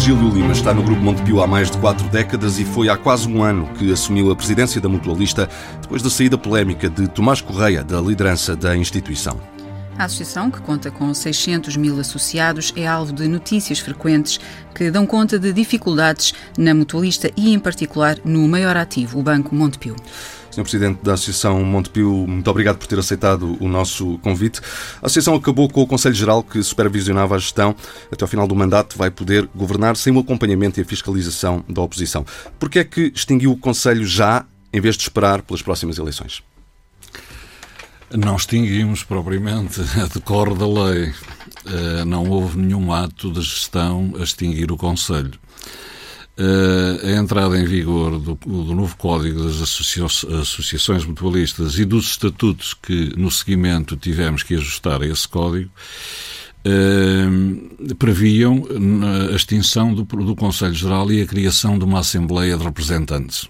Virgílio 0.00 0.30
Lima 0.30 0.52
está 0.52 0.72
no 0.72 0.82
Grupo 0.82 1.02
Montepio 1.02 1.42
há 1.42 1.46
mais 1.46 1.70
de 1.70 1.76
quatro 1.76 2.08
décadas 2.08 2.58
e 2.58 2.64
foi 2.64 2.88
há 2.88 2.96
quase 2.96 3.28
um 3.28 3.42
ano 3.42 3.68
que 3.74 3.92
assumiu 3.92 4.30
a 4.30 4.34
presidência 4.34 4.80
da 4.80 4.88
Mutualista 4.88 5.46
depois 5.82 6.00
da 6.00 6.08
saída 6.08 6.38
polémica 6.38 6.88
de 6.88 7.06
Tomás 7.06 7.42
Correia 7.42 7.84
da 7.84 8.00
liderança 8.00 8.56
da 8.56 8.74
instituição. 8.74 9.38
A 9.98 10.04
associação, 10.04 10.50
que 10.50 10.58
conta 10.62 10.90
com 10.90 11.12
600 11.12 11.76
mil 11.76 12.00
associados, 12.00 12.72
é 12.74 12.86
alvo 12.86 13.12
de 13.12 13.28
notícias 13.28 13.78
frequentes 13.78 14.40
que 14.74 14.90
dão 14.90 15.04
conta 15.04 15.38
de 15.38 15.52
dificuldades 15.52 16.32
na 16.56 16.72
mutualista 16.72 17.30
e, 17.36 17.52
em 17.52 17.58
particular, 17.58 18.16
no 18.24 18.48
maior 18.48 18.78
ativo, 18.78 19.18
o 19.18 19.22
Banco 19.22 19.54
Montepio. 19.54 19.96
Sr. 20.50 20.62
Presidente 20.62 21.02
da 21.02 21.14
Associação 21.14 21.62
Montepio, 21.64 22.26
muito 22.26 22.50
obrigado 22.50 22.76
por 22.78 22.86
ter 22.86 22.98
aceitado 22.98 23.56
o 23.60 23.68
nosso 23.68 24.18
convite. 24.18 24.60
A 25.02 25.06
Associação 25.06 25.34
acabou 25.34 25.68
com 25.68 25.82
o 25.82 25.86
Conselho 25.86 26.14
Geral 26.14 26.42
que 26.42 26.62
supervisionava 26.62 27.36
a 27.36 27.38
gestão. 27.38 27.74
Até 28.10 28.24
ao 28.24 28.28
final 28.28 28.48
do 28.48 28.54
mandato 28.54 28.98
vai 28.98 29.10
poder 29.10 29.48
governar 29.54 29.96
sem 29.96 30.12
o 30.12 30.18
acompanhamento 30.18 30.80
e 30.80 30.82
a 30.82 30.84
fiscalização 30.84 31.64
da 31.68 31.80
oposição. 31.82 32.26
Por 32.58 32.68
que 32.68 32.80
é 32.80 32.84
que 32.84 33.12
extinguiu 33.14 33.52
o 33.52 33.56
Conselho 33.56 34.04
já, 34.04 34.44
em 34.72 34.80
vez 34.80 34.96
de 34.96 35.02
esperar 35.02 35.42
pelas 35.42 35.62
próximas 35.62 35.98
eleições? 35.98 36.42
Não 38.12 38.34
extinguimos 38.34 39.04
propriamente, 39.04 39.80
a 40.00 40.06
decorre 40.06 40.54
da 40.56 40.66
lei. 40.66 41.14
Eh, 41.64 42.04
não 42.04 42.28
houve 42.28 42.58
nenhum 42.58 42.92
ato 42.92 43.32
de 43.32 43.40
gestão 43.40 44.12
a 44.18 44.22
extinguir 44.22 44.72
o 44.72 44.76
Conselho. 44.76 45.38
Uh, 46.40 47.06
a 47.06 47.20
entrada 47.20 47.60
em 47.60 47.66
vigor 47.66 48.18
do, 48.18 48.34
do 48.34 48.74
novo 48.74 48.96
Código 48.96 49.42
das 49.42 49.60
associa 49.60 50.06
Associações 50.06 51.04
Mutualistas 51.04 51.78
e 51.78 51.84
dos 51.84 52.12
estatutos 52.12 52.72
que, 52.72 53.12
no 53.14 53.30
seguimento, 53.30 53.94
tivemos 53.94 54.42
que 54.42 54.54
ajustar 54.54 55.02
a 55.02 55.06
esse 55.06 55.28
Código, 55.28 55.70
uh, 56.64 57.94
previam 57.96 58.64
a 59.30 59.36
extinção 59.36 59.92
do, 59.92 60.04
do 60.04 60.34
Conselho 60.34 60.72
Geral 60.72 61.12
e 61.12 61.20
a 61.20 61.26
criação 61.26 61.78
de 61.78 61.84
uma 61.84 61.98
Assembleia 61.98 62.56
de 62.56 62.64
Representantes. 62.64 63.46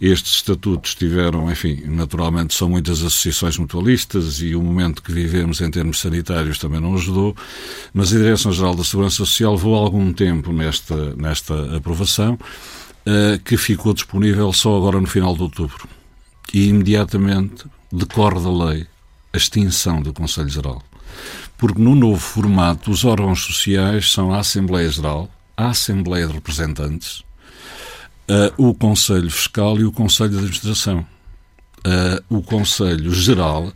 Estes 0.00 0.34
estatutos 0.34 0.94
tiveram, 0.94 1.50
enfim, 1.50 1.82
naturalmente 1.86 2.54
são 2.54 2.68
muitas 2.68 2.98
associações 2.98 3.58
mutualistas 3.58 4.40
e 4.40 4.54
o 4.54 4.62
momento 4.62 5.02
que 5.02 5.10
vivemos 5.10 5.60
em 5.60 5.68
termos 5.68 5.98
sanitários 5.98 6.58
também 6.58 6.80
não 6.80 6.94
ajudou, 6.94 7.36
mas 7.92 8.12
a 8.12 8.16
Direção-Geral 8.16 8.76
da 8.76 8.84
Segurança 8.84 9.16
Social 9.16 9.54
levou 9.54 9.74
algum 9.74 10.12
tempo 10.12 10.52
nesta, 10.52 11.16
nesta 11.16 11.76
aprovação, 11.76 12.34
uh, 12.34 13.38
que 13.44 13.56
ficou 13.56 13.92
disponível 13.92 14.52
só 14.52 14.76
agora 14.76 15.00
no 15.00 15.06
final 15.06 15.34
de 15.34 15.42
outubro. 15.42 15.88
E 16.54 16.68
imediatamente 16.68 17.64
decorre 17.92 18.40
da 18.40 18.66
lei 18.66 18.86
a 19.32 19.36
extinção 19.36 20.00
do 20.00 20.12
Conselho 20.12 20.48
Geral. 20.48 20.80
Porque 21.56 21.82
no 21.82 21.96
novo 21.96 22.20
formato 22.20 22.92
os 22.92 23.04
órgãos 23.04 23.42
sociais 23.42 24.12
são 24.12 24.32
a 24.32 24.38
Assembleia 24.38 24.88
Geral, 24.88 25.28
a 25.56 25.70
Assembleia 25.70 26.28
de 26.28 26.34
Representantes, 26.34 27.24
o 28.56 28.74
Conselho 28.74 29.30
Fiscal 29.30 29.78
e 29.78 29.84
o 29.84 29.92
Conselho 29.92 30.30
de 30.30 30.36
Administração. 30.36 31.06
Uh, 31.78 32.36
o 32.36 32.42
Conselho 32.42 33.12
Geral, 33.12 33.72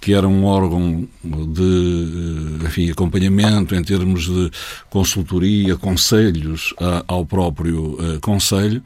que 0.00 0.12
era 0.12 0.26
um 0.26 0.44
órgão 0.44 1.08
de 1.24 2.64
enfim, 2.64 2.90
acompanhamento 2.90 3.74
em 3.74 3.82
termos 3.82 4.26
de 4.26 4.50
consultoria, 4.90 5.76
conselhos 5.76 6.72
uh, 6.72 7.04
ao 7.06 7.24
próprio 7.24 7.94
uh, 7.94 8.20
Conselho, 8.20 8.82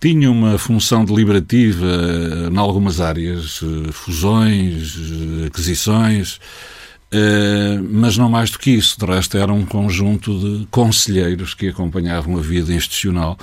tinha 0.00 0.30
uma 0.30 0.58
função 0.58 1.04
deliberativa 1.04 1.86
uh, 1.86 2.52
em 2.52 2.56
algumas 2.56 3.00
áreas, 3.00 3.60
fusões, 3.92 4.96
aquisições, 5.46 6.38
mas 7.90 8.18
não 8.18 8.28
mais 8.28 8.50
do 8.50 8.58
que 8.58 8.70
isso. 8.70 8.98
De 8.98 9.06
resto, 9.06 9.38
era 9.38 9.52
um 9.52 9.64
conjunto 9.64 10.38
de 10.38 10.66
conselheiros 10.66 11.54
que 11.54 11.68
acompanhavam 11.68 12.36
a 12.36 12.40
vida 12.40 12.72
institucional 12.72 13.38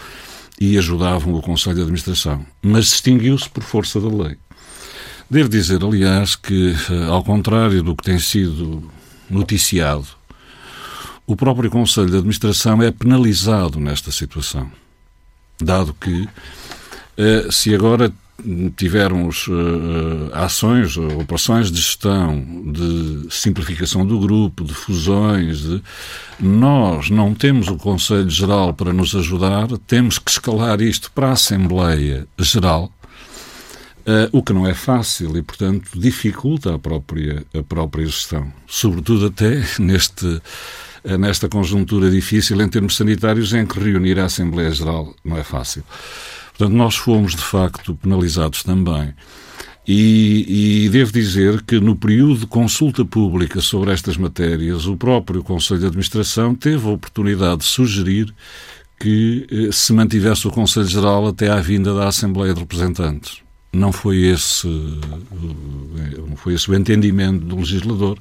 e 0.59 0.77
ajudavam 0.77 1.33
o 1.33 1.41
Conselho 1.41 1.75
de 1.75 1.81
Administração, 1.81 2.45
mas 2.61 2.85
distinguiu-se 2.85 3.49
por 3.49 3.63
força 3.63 3.99
da 3.99 4.07
lei. 4.07 4.37
Devo 5.29 5.49
dizer, 5.49 5.83
aliás, 5.83 6.35
que, 6.35 6.75
eh, 6.89 7.07
ao 7.07 7.23
contrário 7.23 7.81
do 7.81 7.95
que 7.95 8.03
tem 8.03 8.19
sido 8.19 8.89
noticiado, 9.29 10.07
o 11.25 11.35
próprio 11.35 11.69
Conselho 11.69 12.09
de 12.09 12.17
Administração 12.17 12.81
é 12.81 12.91
penalizado 12.91 13.79
nesta 13.79 14.11
situação, 14.11 14.71
dado 15.59 15.93
que, 15.93 16.29
eh, 17.17 17.47
se 17.49 17.73
agora 17.73 18.13
tivermos 18.75 19.47
uh, 19.47 20.29
ações, 20.33 20.97
operações 20.97 21.71
de 21.71 21.77
gestão, 21.77 22.43
de 22.65 23.27
simplificação 23.29 24.05
do 24.05 24.19
grupo, 24.19 24.63
de 24.63 24.73
fusões. 24.73 25.61
De... 25.61 25.81
Nós 26.39 27.09
não 27.09 27.33
temos 27.33 27.67
o 27.67 27.77
Conselho 27.77 28.29
Geral 28.29 28.73
para 28.73 28.91
nos 28.91 29.15
ajudar, 29.15 29.67
temos 29.87 30.19
que 30.19 30.29
escalar 30.29 30.81
isto 30.81 31.11
para 31.11 31.29
a 31.29 31.31
Assembleia 31.31 32.27
Geral, 32.37 32.91
uh, 34.05 34.29
o 34.31 34.43
que 34.43 34.53
não 34.53 34.67
é 34.67 34.73
fácil 34.73 35.37
e, 35.37 35.41
portanto, 35.41 35.89
dificulta 35.95 36.75
a 36.75 36.79
própria, 36.79 37.43
a 37.57 37.63
própria 37.63 38.05
gestão. 38.05 38.51
Sobretudo 38.67 39.27
até 39.27 39.63
neste 39.79 40.41
nesta 41.19 41.47
conjuntura 41.47 42.09
difícil 42.09 42.59
em 42.59 42.67
termos 42.67 42.95
sanitários 42.95 43.53
em 43.53 43.63
que 43.63 43.79
reunir 43.79 44.19
a 44.19 44.25
Assembleia 44.25 44.71
Geral 44.71 45.13
não 45.23 45.37
é 45.37 45.43
fácil. 45.43 45.83
Portanto, 46.57 46.75
nós 46.75 46.95
fomos 46.95 47.35
de 47.35 47.41
facto 47.41 47.95
penalizados 47.95 48.63
também. 48.63 49.13
E, 49.87 50.85
e, 50.85 50.89
devo 50.89 51.11
dizer 51.11 51.61
que 51.61 51.79
no 51.79 51.95
período 51.95 52.39
de 52.39 52.47
consulta 52.47 53.05
pública 53.05 53.61
sobre 53.61 53.91
estas 53.91 54.17
matérias, 54.17 54.87
o 54.87 54.97
próprio 54.97 55.43
Conselho 55.43 55.81
de 55.81 55.85
Administração 55.85 56.55
teve 56.55 56.87
a 56.87 56.91
oportunidade 56.91 57.59
de 57.59 57.65
sugerir 57.65 58.33
que 58.99 59.45
eh, 59.51 59.71
se 59.71 59.93
mantivesse 59.93 60.47
o 60.47 60.51
Conselho 60.51 60.87
Geral 60.87 61.27
até 61.27 61.49
à 61.49 61.57
vinda 61.57 61.93
da 61.93 62.07
Assembleia 62.07 62.53
de 62.53 62.61
Representantes. 62.61 63.41
Não 63.71 63.91
foi 63.91 64.23
esse, 64.23 64.67
eh, 64.67 66.17
não 66.27 66.35
foi 66.35 66.55
esse 66.55 66.71
o 66.71 66.73
entendimento 66.73 67.45
do 67.45 67.57
legislador 67.57 68.17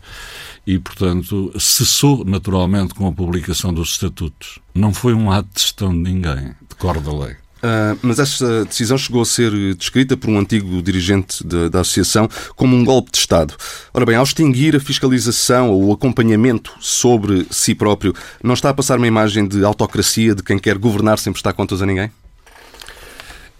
e, 0.67 0.79
portanto, 0.79 1.51
cessou 1.59 2.27
naturalmente 2.27 2.93
com 2.93 3.07
a 3.07 3.13
publicação 3.13 3.73
dos 3.73 3.93
estatutos. 3.93 4.59
Não 4.75 4.93
foi 4.93 5.15
um 5.15 5.31
ato 5.31 5.49
de 5.55 5.63
gestão 5.63 5.91
de 5.91 6.13
ninguém, 6.13 6.55
decorre 6.69 7.01
da 7.01 7.13
lei. 7.13 7.44
Uh, 7.65 7.99
mas 8.03 8.19
esta 8.19 8.67
decisão 8.67 8.99
chegou 8.99 9.23
a 9.23 9.25
ser 9.25 9.51
descrita 9.77 10.19
por 10.19 10.29
um 10.29 10.39
antigo 10.39 10.83
dirigente 10.83 11.43
de, 11.43 11.71
da 11.71 11.81
associação 11.81 12.29
como 12.55 12.77
um 12.77 12.85
golpe 12.85 13.11
de 13.11 13.17
Estado. 13.17 13.55
Ora 13.95 14.05
bem, 14.05 14.17
ao 14.17 14.23
extinguir 14.23 14.77
a 14.77 14.81
fiscalização 14.81 15.71
ou 15.71 15.87
o 15.87 15.93
acompanhamento 15.93 16.75
sobre 16.79 17.47
si 17.51 17.75
próprio, 17.75 18.15
não 18.43 18.53
está 18.53 18.69
a 18.69 18.75
passar 18.75 18.99
uma 18.99 19.07
imagem 19.07 19.49
de 19.49 19.65
autocracia 19.65 20.35
de 20.35 20.43
quem 20.43 20.59
quer 20.59 20.77
governar 20.77 21.19
sem 21.19 21.33
prestar 21.33 21.55
contas 21.55 21.81
a 21.81 21.87
ninguém? 21.87 22.11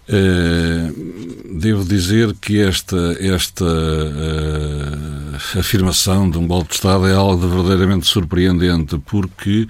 Uh, 0.07 1.57
devo 1.57 1.83
dizer 1.83 2.31
que 2.39 2.61
esta, 2.61 3.17
esta 3.19 3.65
uh, 3.65 5.14
afirmação 5.57 6.29
de 6.29 6.37
um 6.37 6.47
golpe 6.47 6.69
de 6.69 6.75
Estado 6.75 7.07
é 7.07 7.13
algo 7.13 7.47
verdadeiramente 7.47 8.07
surpreendente, 8.07 8.97
porque, 9.05 9.67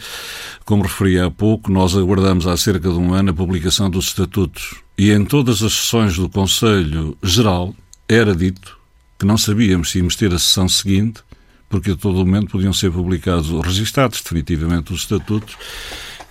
como 0.63 0.83
referi 0.83 1.19
há 1.19 1.29
pouco, 1.29 1.71
nós 1.71 1.95
aguardamos 1.95 2.47
há 2.47 2.55
cerca 2.57 2.89
de 2.89 2.95
um 2.95 3.13
ano 3.13 3.31
a 3.31 3.33
publicação 3.33 3.89
dos 3.89 4.07
estatutos. 4.07 4.75
E 4.97 5.11
em 5.11 5.25
todas 5.25 5.61
as 5.61 5.73
sessões 5.73 6.15
do 6.15 6.29
Conselho 6.29 7.17
Geral 7.21 7.75
era 8.07 8.35
dito 8.35 8.77
que 9.17 9.25
não 9.25 9.37
sabíamos 9.37 9.91
se 9.91 9.99
íamos 9.99 10.15
ter 10.15 10.33
a 10.33 10.39
sessão 10.39 10.67
seguinte, 10.67 11.21
porque 11.69 11.91
a 11.91 11.95
todo 11.95 12.17
momento 12.17 12.51
podiam 12.51 12.73
ser 12.73 12.91
publicados, 12.91 13.49
registados 13.65 14.21
definitivamente 14.21 14.93
os 14.93 15.01
estatutos, 15.01 15.55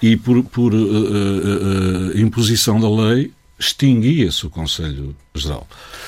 e 0.02 0.16
por, 0.16 0.42
por 0.44 0.74
uh, 0.74 2.18
imposição 2.18 2.80
da 2.80 2.88
lei 2.88 3.32
extinguia-se 3.58 4.46
o 4.46 4.50
Conselho 4.50 5.14
Geral. 5.34 5.66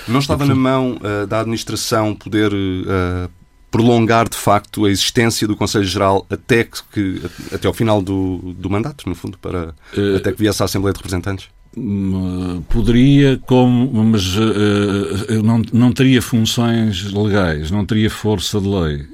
Não 0.09 0.21
estava 0.21 0.45
na 0.45 0.55
mão 0.55 0.97
uh, 0.97 1.27
da 1.27 1.41
administração 1.41 2.15
poder 2.15 2.53
uh, 2.53 3.31
prolongar 3.71 4.29
de 4.29 4.37
facto 4.37 4.85
a 4.85 4.91
existência 4.91 5.47
do 5.47 5.57
Conselho 5.57 5.85
Geral 5.85 6.27
até 6.31 6.65
que 6.65 7.23
até 7.53 7.67
ao 7.67 7.75
final 7.75 8.01
do, 8.01 8.55
do 8.59 8.71
mandato, 8.71 9.09
no 9.09 9.15
fundo, 9.15 9.39
para 9.39 9.75
uh, 9.97 10.17
até 10.17 10.33
que 10.33 10.39
viesse 10.39 10.63
a 10.63 10.65
Assembleia 10.65 10.93
de 10.93 10.99
Representantes? 10.99 11.49
Hum, 11.77 12.63
poderia, 12.71 13.39
como, 13.47 14.03
mas 14.03 14.35
uh, 14.37 15.43
não, 15.45 15.61
não 15.73 15.93
teria 15.93 16.23
funções 16.23 17.13
legais, 17.13 17.71
não 17.71 17.85
teria 17.85 18.09
força 18.09 18.61
de 18.61 18.67
lei. 18.67 19.07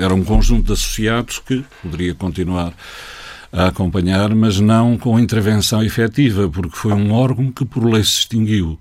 Era 0.00 0.14
um 0.14 0.24
conjunto 0.24 0.68
de 0.68 0.72
associados 0.72 1.38
que 1.40 1.62
poderia 1.82 2.14
continuar 2.14 2.72
a 3.52 3.66
acompanhar, 3.66 4.34
mas 4.34 4.60
não 4.60 4.96
com 4.98 5.18
intervenção 5.18 5.82
efetiva, 5.82 6.48
porque 6.48 6.76
foi 6.76 6.92
um 6.92 7.12
órgão 7.12 7.50
que 7.50 7.64
por 7.64 7.84
lei 7.84 8.04
se 8.04 8.20
extinguiu. 8.20 8.78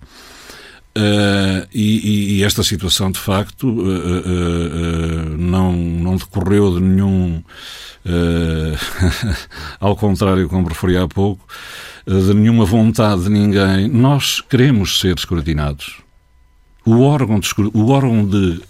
Uh, 0.97 1.67
e, 1.71 2.39
e, 2.39 2.43
esta 2.43 2.63
situação, 2.63 3.11
de 3.11 3.19
facto, 3.19 3.67
uh, 3.67 3.81
uh, 3.81 5.37
não, 5.37 5.71
não 5.73 6.15
decorreu 6.15 6.73
de 6.73 6.81
nenhum. 6.81 7.43
ao 9.81 9.97
contrário, 9.97 10.47
como 10.47 10.69
referi 10.69 10.95
há 10.95 11.05
pouco, 11.09 11.45
de 12.07 12.33
nenhuma 12.33 12.63
vontade 12.63 13.23
de 13.23 13.29
ninguém. 13.29 13.89
Nós 13.89 14.39
queremos 14.39 15.01
ser 15.01 15.17
escrutinados. 15.17 15.97
O 16.85 17.01
órgão 17.01 17.37
de, 17.37 17.49
o 17.73 17.89
órgão 17.89 18.25
de 18.25 18.61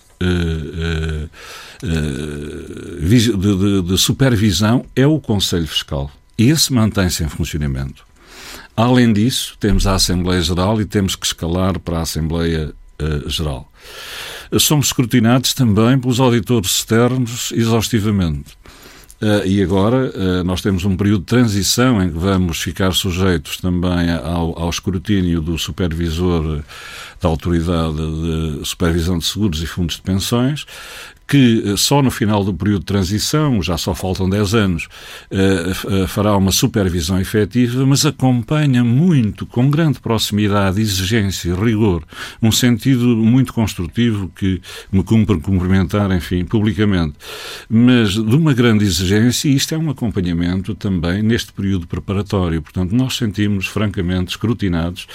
de, 3.01 3.35
de, 3.37 3.81
de, 3.83 3.97
supervisão 3.97 4.85
é 4.95 5.05
o 5.05 5.19
Conselho 5.19 5.67
Fiscal. 5.67 6.11
E 6.37 6.49
esse 6.49 6.73
mantém-se 6.73 7.23
em 7.23 7.29
funcionamento. 7.29 8.05
Além 8.75 9.11
disso, 9.11 9.55
temos 9.59 9.87
a 9.87 9.95
Assembleia 9.95 10.41
Geral 10.41 10.79
e 10.79 10.85
temos 10.85 11.15
que 11.15 11.25
escalar 11.25 11.79
para 11.79 11.97
a 11.97 12.01
Assembleia 12.01 12.71
uh, 13.01 13.29
Geral. 13.29 13.71
Somos 14.59 14.87
escrutinados 14.87 15.53
também 15.53 15.97
pelos 15.97 16.19
auditores 16.19 16.69
externos 16.69 17.51
exaustivamente. 17.53 18.55
Uh, 19.19 19.47
e 19.47 19.63
agora 19.63 20.11
uh, 20.13 20.43
nós 20.43 20.61
temos 20.61 20.85
um 20.85 20.95
período 20.95 21.21
de 21.21 21.25
transição 21.25 22.03
em 22.03 22.11
que 22.11 22.17
vamos 22.19 22.61
ficar 22.61 22.91
sujeitos 22.93 23.57
também 23.57 24.11
ao, 24.11 24.59
ao 24.59 24.69
escrutínio 24.69 25.41
do 25.41 25.57
supervisor 25.57 26.63
da 27.21 27.29
Autoridade 27.29 27.95
de 27.95 28.65
Supervisão 28.65 29.17
de 29.17 29.25
Seguros 29.25 29.61
e 29.61 29.65
Fundos 29.65 29.95
de 29.95 30.01
Pensões, 30.01 30.65
que 31.27 31.61
eh, 31.65 31.77
só 31.77 32.01
no 32.01 32.09
final 32.09 32.43
do 32.43 32.53
período 32.53 32.79
de 32.79 32.85
transição, 32.85 33.61
já 33.61 33.77
só 33.77 33.93
faltam 33.93 34.29
10 34.29 34.55
anos, 34.55 34.87
eh, 35.29 35.73
eh, 35.89 36.07
fará 36.07 36.35
uma 36.37 36.51
supervisão 36.51 37.19
efetiva, 37.19 37.85
mas 37.85 38.05
acompanha 38.05 38.83
muito, 38.83 39.45
com 39.45 39.69
grande 39.69 39.99
proximidade, 39.99 40.79
exigência, 40.79 41.53
rigor, 41.53 42.03
um 42.41 42.51
sentido 42.51 43.05
muito 43.17 43.53
construtivo 43.53 44.31
que 44.33 44.61
me 44.91 45.03
cumpre 45.03 45.39
cumprimentar, 45.39 46.09
enfim, 46.11 46.45
publicamente. 46.45 47.15
Mas 47.69 48.13
de 48.13 48.35
uma 48.35 48.53
grande 48.53 48.85
exigência, 48.85 49.49
e 49.49 49.55
isto 49.55 49.75
é 49.75 49.77
um 49.77 49.89
acompanhamento 49.89 50.73
também 50.73 51.21
neste 51.21 51.51
período 51.51 51.87
preparatório. 51.87 52.61
Portanto, 52.61 52.93
nós 52.93 53.17
sentimos 53.17 53.67
francamente 53.67 54.31
escrutinados 54.31 55.07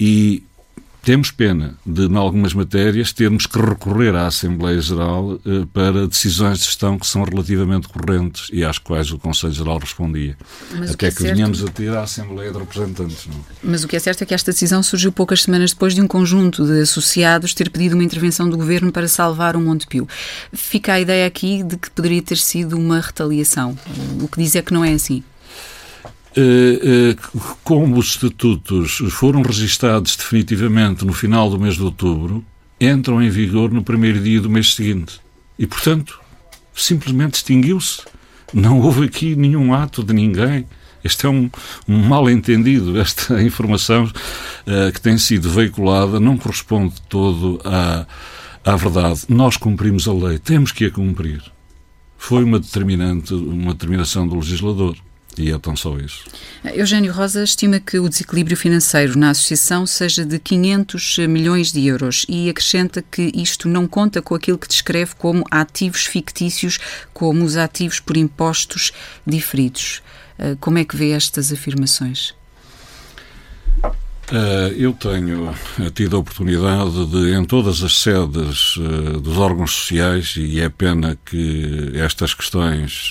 e 0.00 0.42
temos 1.02 1.30
pena 1.32 1.74
de, 1.84 2.06
em 2.06 2.16
algumas 2.16 2.54
matérias, 2.54 3.12
termos 3.12 3.46
que 3.46 3.58
recorrer 3.58 4.14
à 4.14 4.28
Assembleia 4.28 4.80
Geral 4.80 5.38
eh, 5.44 5.66
para 5.72 6.06
decisões 6.06 6.58
de 6.58 6.64
gestão 6.64 6.96
que 6.96 7.06
são 7.06 7.24
relativamente 7.24 7.88
correntes 7.88 8.48
e 8.52 8.64
às 8.64 8.78
quais 8.78 9.10
o 9.10 9.18
Conselho 9.18 9.52
Geral 9.52 9.78
respondia. 9.78 10.36
Mas 10.70 10.90
Até 10.90 10.96
que, 10.96 11.06
é 11.06 11.10
que 11.10 11.22
venhamos 11.22 11.64
a 11.64 11.66
ter 11.66 11.90
a 11.90 12.02
Assembleia 12.02 12.52
de 12.52 12.58
Representantes. 12.58 13.26
Não? 13.26 13.44
Mas 13.64 13.82
o 13.82 13.88
que 13.88 13.96
é 13.96 13.98
certo 13.98 14.22
é 14.22 14.26
que 14.26 14.34
esta 14.34 14.52
decisão 14.52 14.80
surgiu 14.82 15.10
poucas 15.10 15.42
semanas 15.42 15.72
depois 15.72 15.94
de 15.94 16.00
um 16.00 16.06
conjunto 16.06 16.64
de 16.64 16.82
associados 16.82 17.52
ter 17.52 17.68
pedido 17.68 17.94
uma 17.94 18.04
intervenção 18.04 18.48
do 18.48 18.56
Governo 18.56 18.92
para 18.92 19.08
salvar 19.08 19.56
o 19.56 19.60
Montepio. 19.60 20.06
Fica 20.52 20.92
a 20.94 21.00
ideia 21.00 21.26
aqui 21.26 21.64
de 21.64 21.76
que 21.76 21.90
poderia 21.90 22.22
ter 22.22 22.38
sido 22.38 22.78
uma 22.78 23.00
retaliação. 23.00 23.76
O 24.20 24.28
que 24.28 24.40
diz 24.40 24.54
é 24.54 24.62
que 24.62 24.72
não 24.72 24.84
é 24.84 24.92
assim. 24.92 25.24
Eh, 26.34 27.14
eh, 27.14 27.16
como 27.62 27.98
os 27.98 28.10
estatutos 28.10 29.02
foram 29.10 29.42
registados 29.42 30.16
definitivamente 30.16 31.04
no 31.04 31.12
final 31.12 31.50
do 31.50 31.58
mês 31.58 31.74
de 31.74 31.82
outubro, 31.82 32.44
entram 32.80 33.22
em 33.22 33.28
vigor 33.28 33.70
no 33.70 33.82
primeiro 33.82 34.20
dia 34.20 34.40
do 34.40 34.48
mês 34.48 34.74
seguinte. 34.74 35.20
E, 35.58 35.66
portanto, 35.66 36.20
simplesmente 36.74 37.34
extinguiu-se. 37.34 38.02
Não 38.52 38.80
houve 38.80 39.04
aqui 39.04 39.36
nenhum 39.36 39.74
ato 39.74 40.02
de 40.02 40.12
ninguém. 40.12 40.66
Este 41.04 41.26
é 41.26 41.28
um, 41.28 41.50
um 41.86 41.98
mal-entendido. 41.98 42.96
Esta 43.00 43.42
informação 43.42 44.04
uh, 44.04 44.92
que 44.92 45.00
tem 45.00 45.18
sido 45.18 45.50
veiculada 45.50 46.18
não 46.18 46.36
corresponde 46.36 46.94
todo 47.08 47.60
à, 47.64 48.06
à 48.64 48.76
verdade. 48.76 49.22
Nós 49.28 49.56
cumprimos 49.56 50.08
a 50.08 50.12
lei, 50.12 50.38
temos 50.38 50.72
que 50.72 50.86
a 50.86 50.90
cumprir. 50.90 51.42
Foi 52.16 52.44
uma 52.44 52.58
determinante, 52.58 53.34
uma 53.34 53.72
determinação 53.72 54.26
do 54.26 54.36
legislador. 54.36 54.96
E 55.38 55.50
é 55.50 55.58
tão 55.58 55.74
só 55.74 55.96
isso. 55.96 56.24
Eugênio 56.74 57.12
Rosa 57.12 57.42
estima 57.42 57.80
que 57.80 57.98
o 57.98 58.08
desequilíbrio 58.08 58.56
financeiro 58.56 59.18
na 59.18 59.30
associação 59.30 59.86
seja 59.86 60.24
de 60.24 60.38
500 60.38 61.18
milhões 61.28 61.72
de 61.72 61.86
euros 61.86 62.26
e 62.28 62.50
acrescenta 62.50 63.02
que 63.02 63.32
isto 63.34 63.66
não 63.66 63.88
conta 63.88 64.20
com 64.20 64.34
aquilo 64.34 64.58
que 64.58 64.68
descreve 64.68 65.14
como 65.14 65.44
ativos 65.50 66.04
fictícios, 66.04 66.78
como 67.14 67.44
os 67.44 67.56
ativos 67.56 67.98
por 67.98 68.16
impostos 68.16 68.92
diferidos. 69.26 70.02
Eh, 70.38 70.56
como 70.60 70.78
é 70.78 70.84
que 70.84 70.96
vê 70.96 71.12
estas 71.12 71.52
afirmações? 71.52 72.34
Uh, 74.32 74.72
eu 74.78 74.94
tenho 74.94 75.54
tido 75.92 76.16
a 76.16 76.20
oportunidade 76.20 77.04
de, 77.04 77.34
em 77.34 77.44
todas 77.44 77.82
as 77.82 77.98
sedes 77.98 78.76
uh, 78.78 79.20
dos 79.20 79.36
órgãos 79.36 79.72
sociais, 79.72 80.36
e 80.38 80.58
é 80.58 80.70
pena 80.70 81.18
que 81.22 81.92
estas 81.96 82.32
questões 82.32 83.10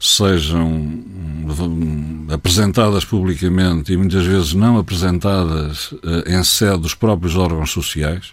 sejam 0.00 0.66
hum, 0.70 2.26
apresentadas 2.30 3.04
publicamente 3.04 3.92
e 3.92 3.96
muitas 3.98 4.24
vezes 4.24 4.54
não 4.54 4.78
apresentadas 4.78 5.92
em 6.26 6.42
sede 6.42 6.78
dos 6.78 6.94
próprios 6.94 7.36
órgãos 7.36 7.70
sociais, 7.70 8.32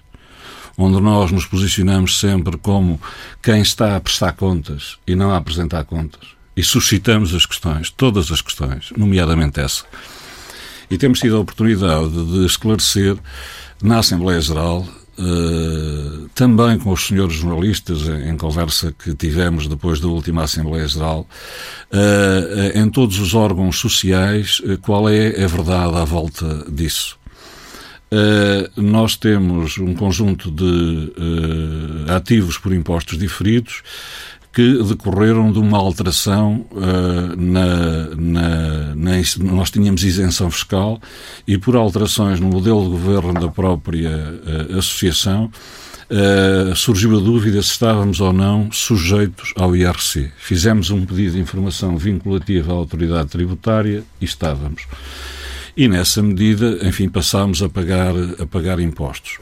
onde 0.77 1.01
nós 1.01 1.31
nos 1.31 1.45
posicionamos 1.45 2.17
sempre 2.17 2.57
como 2.57 2.99
quem 3.41 3.61
está 3.61 3.97
a 3.97 3.99
prestar 3.99 4.31
contas 4.33 4.97
e 5.05 5.15
não 5.15 5.31
a 5.31 5.37
apresentar 5.37 5.83
contas. 5.83 6.29
E 6.55 6.63
suscitamos 6.63 7.35
as 7.35 7.45
questões, 7.45 7.89
todas 7.89 8.31
as 8.31 8.41
questões, 8.41 8.91
nomeadamente 8.95 9.59
essa. 9.59 9.83
E 10.91 10.97
temos 10.97 11.19
tido 11.19 11.37
a 11.37 11.39
oportunidade 11.39 12.09
de 12.09 12.45
esclarecer 12.45 13.17
na 13.81 13.99
Assembleia 13.99 14.41
Geral 14.41 14.85
Uh, 15.19 16.29
também 16.33 16.79
com 16.79 16.89
os 16.89 17.05
senhores 17.05 17.35
jornalistas, 17.35 18.07
em, 18.07 18.35
conversa 18.35 18.91
que 18.97 19.13
tivemos 19.13 19.67
depois 19.67 19.99
da 19.99 20.07
última 20.07 20.43
Assembleia 20.43 20.87
Geral, 20.87 21.27
uh, 21.91 22.79
em 22.79 22.89
todos 22.89 23.19
os 23.19 23.35
órgãos 23.35 23.77
sociais, 23.77 24.61
uh, 24.61 24.79
qual 24.79 25.07
é 25.09 25.43
a 25.43 25.47
verdade 25.47 25.95
à 25.95 26.05
volta 26.05 26.65
disso. 26.71 27.19
nós 28.75 29.15
temos 29.15 29.77
um 29.77 29.93
conjunto 29.93 30.49
de 30.49 31.13
ativos 32.13 32.57
por 32.57 32.73
impostos 32.73 33.17
diferidos 33.17 33.83
que 34.53 34.83
decorreram 34.83 35.51
de 35.51 35.59
uma 35.59 35.77
alteração 35.77 36.65
uh, 36.71 37.35
na, 37.37 38.15
na, 38.15 38.95
na, 38.95 39.11
Nós 39.39 39.71
tínhamos 39.71 40.03
isenção 40.03 40.51
fiscal 40.51 40.99
e, 41.47 41.57
por 41.57 41.75
alterações 41.75 42.39
no 42.39 42.47
modelo 42.47 42.83
de 42.83 42.89
governo 42.89 43.33
da 43.33 43.47
própria 43.47 44.09
uh, 44.09 44.77
associação, 44.77 45.49
uh, 46.09 46.75
surgiu 46.75 47.17
a 47.17 47.21
dúvida 47.21 47.61
se 47.61 47.69
estávamos 47.69 48.19
ou 48.19 48.33
não 48.33 48.69
sujeitos 48.71 49.53
ao 49.55 49.73
IRC. 49.73 50.31
Fizemos 50.37 50.89
um 50.89 51.05
pedido 51.05 51.33
de 51.33 51.39
informação 51.39 51.97
vinculativa 51.97 52.73
à 52.73 52.75
autoridade 52.75 53.29
tributária 53.29 54.03
e 54.19 54.25
estávamos. 54.25 54.85
E, 55.77 55.87
nessa 55.87 56.21
medida, 56.21 56.79
enfim, 56.85 57.07
passámos 57.07 57.63
a 57.63 57.69
pagar, 57.69 58.13
a 58.37 58.45
pagar 58.45 58.81
impostos. 58.81 59.39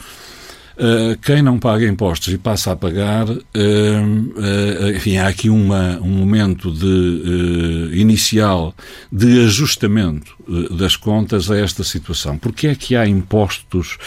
Uh, 0.80 1.18
quem 1.22 1.42
não 1.42 1.60
paga 1.60 1.86
impostos 1.86 2.34
e 2.34 2.38
passa 2.38 2.72
a 2.72 2.76
pagar, 2.76 3.30
uh, 3.30 3.36
uh, 3.36 4.96
enfim, 4.96 5.18
há 5.18 5.28
aqui 5.28 5.50
uma, 5.50 6.00
um 6.02 6.08
momento 6.08 6.72
de, 6.72 8.00
inicial 8.00 8.74
de 9.12 9.44
ajustamento 9.44 10.34
das 10.72 10.96
contas 10.96 11.52
a 11.52 11.58
esta 11.58 11.84
situação. 11.84 12.38
Porque 12.38 12.68
é 12.68 12.76
que 12.76 12.96
há 12.96 13.06
impostos 13.06 13.98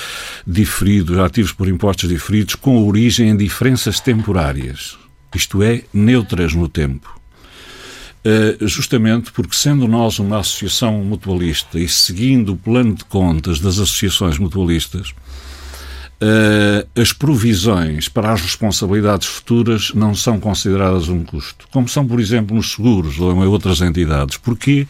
diferidos, 0.46 1.18
ativos 1.18 1.52
por 1.52 1.68
impostos 1.68 2.08
diferidos, 2.08 2.54
com 2.54 2.82
origem 2.88 3.28
em 3.28 3.36
diferenças 3.36 4.00
temporárias? 4.00 4.96
Isto 5.34 5.62
é, 5.62 5.82
neutras 5.92 6.54
no 6.54 6.70
tempo. 6.70 7.20
Uh, 8.24 8.66
justamente 8.66 9.30
porque, 9.30 9.54
sendo 9.54 9.86
nós 9.86 10.18
uma 10.18 10.38
associação 10.38 11.04
mutualista 11.04 11.78
e 11.78 11.86
seguindo 11.86 12.52
o 12.52 12.56
plano 12.56 12.94
de 12.94 13.04
contas 13.04 13.58
das 13.60 13.78
associações 13.78 14.38
mutualistas, 14.38 15.12
as 16.94 17.12
provisões 17.12 18.08
para 18.08 18.32
as 18.32 18.40
responsabilidades 18.40 19.26
futuras 19.26 19.92
não 19.94 20.14
são 20.14 20.38
consideradas 20.38 21.08
um 21.08 21.24
custo, 21.24 21.66
como 21.72 21.88
são, 21.88 22.06
por 22.06 22.20
exemplo, 22.20 22.54
nos 22.54 22.72
seguros 22.72 23.18
ou 23.18 23.32
em 23.32 23.46
outras 23.46 23.80
entidades, 23.80 24.36
porque 24.36 24.86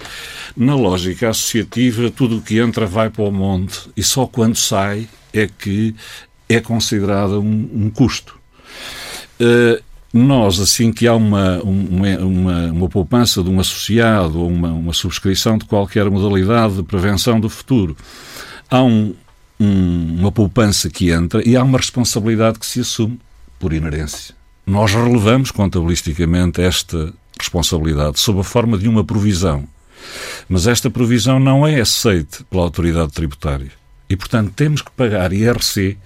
na 0.57 0.75
lógica 0.75 1.31
associativa 1.31 2.11
tudo 2.11 2.39
o 2.39 2.43
que 2.43 2.59
entra 2.59 2.87
vai 2.87 3.09
para 3.09 3.25
o 3.25 3.33
monte 3.33 3.89
e 3.97 4.03
só 4.03 4.27
quando 4.27 4.57
sai 4.57 5.09
é 5.33 5.47
que 5.47 5.95
é 6.49 6.61
considerado 6.61 7.41
um, 7.41 7.71
um 7.73 7.91
custo. 7.91 8.39
Uh, 9.41 9.83
nós, 10.13 10.61
assim 10.61 10.93
que 10.93 11.07
há 11.07 11.15
uma, 11.15 11.59
uma, 11.63 12.19
uma, 12.19 12.67
uma, 12.73 12.89
poupança 12.89 13.43
de 13.43 13.49
um 13.49 13.59
associado 13.59 14.41
ou 14.41 14.49
uma, 14.49 14.71
uma 14.71 14.93
subscrição 14.93 15.57
de 15.57 15.65
qualquer 15.65 16.11
modalidade 16.11 16.75
de 16.75 16.83
prevenção 16.83 17.41
do 17.41 17.49
futuro, 17.49 17.97
há 18.71 18.83
um, 18.83 19.15
um, 19.63 20.17
uma 20.19 20.33
poupança 20.33 20.91
que 20.91 21.11
entra 21.11 21.47
e 21.47 21.57
há 21.57 21.63
uma 21.63 21.79
responsabilidade 21.79 22.59
que 22.59 22.67
se 22.67 22.81
assume 22.81 23.21
por 23.59 23.73
inerência. 23.73 24.35
Nós 24.67 24.93
relevamos 24.93 25.51
contabilisticamente 25.51 26.61
esta 26.61 27.13
responsabilidade 27.39 28.19
sob 28.19 28.41
a 28.41 28.45
forma 28.45 28.77
de 28.77 28.89
uma 28.89 29.05
provisão. 29.05 29.67
Mas 30.49 30.67
esta 30.67 30.91
provisão 30.91 31.39
não 31.39 31.67
é 31.67 31.81
aceite 31.81 32.45
pela 32.45 32.65
autoridade 32.65 33.13
tributária. 33.13 33.71
E, 34.09 34.17
portanto, 34.17 34.53
temos 34.55 34.83
que 34.83 34.91
pagar 34.91 35.33
IRC 35.33 35.97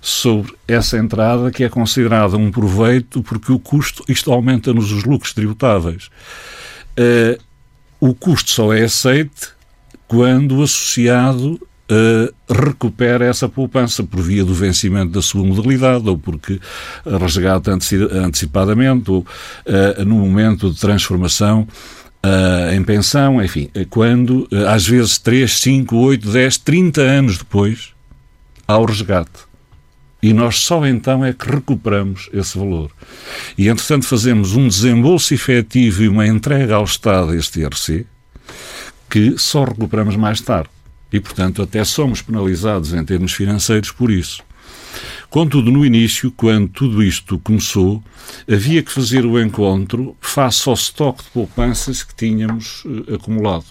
sobre 0.00 0.52
essa 0.66 0.98
entrada 0.98 1.50
que 1.50 1.64
é 1.64 1.68
considerada 1.68 2.36
um 2.36 2.50
proveito 2.50 3.22
porque 3.22 3.52
o 3.52 3.58
custo, 3.58 4.04
isto 4.08 4.32
aumenta-nos 4.32 4.92
os 4.92 5.04
lucros 5.04 5.32
tributáveis. 5.32 6.10
Uh, 6.98 7.40
o 8.00 8.14
custo 8.14 8.50
só 8.50 8.72
é 8.72 8.82
aceite 8.82 9.48
quando 10.06 10.62
associado 10.62 11.58
uh, 11.90 12.34
recupera 12.48 13.24
essa 13.24 13.48
poupança 13.48 14.02
por 14.02 14.20
via 14.20 14.44
do 14.44 14.54
vencimento 14.54 15.12
da 15.12 15.22
sua 15.22 15.44
modalidade 15.44 16.08
ou 16.08 16.18
porque 16.18 16.60
resgata 17.04 17.72
antecipadamente 17.72 19.10
ou 19.10 19.20
uh, 19.20 20.04
no 20.04 20.16
momento 20.16 20.70
de 20.70 20.78
transformação 20.78 21.66
uh, 22.24 22.74
em 22.74 22.82
pensão, 22.82 23.42
enfim, 23.42 23.70
quando 23.90 24.48
às 24.68 24.86
vezes 24.86 25.18
3, 25.18 25.50
5, 25.50 25.96
8, 25.96 26.30
10, 26.30 26.58
30 26.58 27.00
anos 27.00 27.38
depois 27.38 27.90
há 28.66 28.78
o 28.78 28.84
resgate. 28.84 29.52
E 30.22 30.32
nós 30.32 30.60
só 30.60 30.86
então 30.86 31.24
é 31.24 31.32
que 31.32 31.50
recuperamos 31.50 32.30
esse 32.32 32.56
valor. 32.56 32.92
E, 33.58 33.68
entretanto, 33.68 34.06
fazemos 34.06 34.54
um 34.54 34.68
desembolso 34.68 35.34
efetivo 35.34 36.04
e 36.04 36.08
uma 36.08 36.24
entrega 36.28 36.76
ao 36.76 36.84
Estado 36.84 37.32
deste 37.32 37.60
IRC 37.60 38.06
que 39.10 39.36
só 39.36 39.64
recuperamos 39.64 40.14
mais 40.14 40.40
tarde. 40.40 40.70
E, 41.12 41.20
portanto, 41.20 41.62
até 41.62 41.84
somos 41.84 42.22
penalizados 42.22 42.92
em 42.92 43.04
termos 43.04 43.32
financeiros 43.32 43.90
por 43.90 44.10
isso. 44.10 44.42
Contudo, 45.32 45.70
no 45.70 45.84
início, 45.84 46.30
quando 46.30 46.68
tudo 46.68 47.02
isto 47.02 47.38
começou, 47.38 48.02
havia 48.50 48.82
que 48.82 48.92
fazer 48.92 49.24
o 49.24 49.40
encontro 49.40 50.14
face 50.20 50.68
ao 50.68 50.74
estoque 50.74 51.24
de 51.24 51.30
poupanças 51.30 52.02
que 52.02 52.14
tínhamos 52.14 52.84
uh, 52.84 53.14
acumulado. 53.14 53.64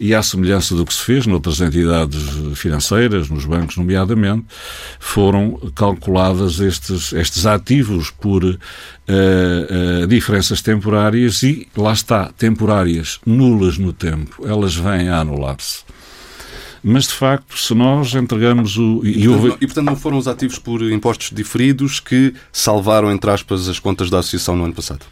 E 0.00 0.14
à 0.14 0.22
semelhança 0.22 0.74
do 0.74 0.84
que 0.84 0.94
se 0.94 1.02
fez 1.02 1.26
noutras 1.26 1.60
entidades 1.60 2.22
financeiras, 2.56 3.28
nos 3.28 3.44
bancos, 3.44 3.76
nomeadamente, 3.76 4.46
foram 4.98 5.60
calculadas 5.74 6.58
estes, 6.58 7.12
estes 7.12 7.44
ativos 7.46 8.10
por 8.10 8.42
uh, 8.42 8.56
uh, 8.56 10.06
diferenças 10.08 10.60
temporárias 10.62 11.42
e, 11.42 11.68
lá 11.76 11.92
está, 11.92 12.32
temporárias, 12.32 13.20
nulas 13.24 13.78
no 13.78 13.92
tempo. 13.92 14.44
Elas 14.44 14.74
vêm 14.74 15.08
a 15.08 15.20
anular-se. 15.20 15.84
Mas, 16.82 17.06
de 17.06 17.14
facto, 17.14 17.56
se 17.56 17.74
nós 17.74 18.12
entregamos 18.14 18.76
o. 18.76 19.02
E, 19.04 19.24
e, 19.24 19.28
portanto, 19.28 19.56
e, 19.60 19.66
portanto, 19.66 19.86
não 19.86 19.96
foram 19.96 20.18
os 20.18 20.26
ativos 20.26 20.58
por 20.58 20.82
impostos 20.82 21.30
diferidos 21.30 22.00
que 22.00 22.34
salvaram, 22.52 23.10
entre 23.12 23.30
aspas, 23.30 23.68
as 23.68 23.78
contas 23.78 24.10
da 24.10 24.18
Associação 24.18 24.56
no 24.56 24.64
ano 24.64 24.74
passado? 24.74 25.06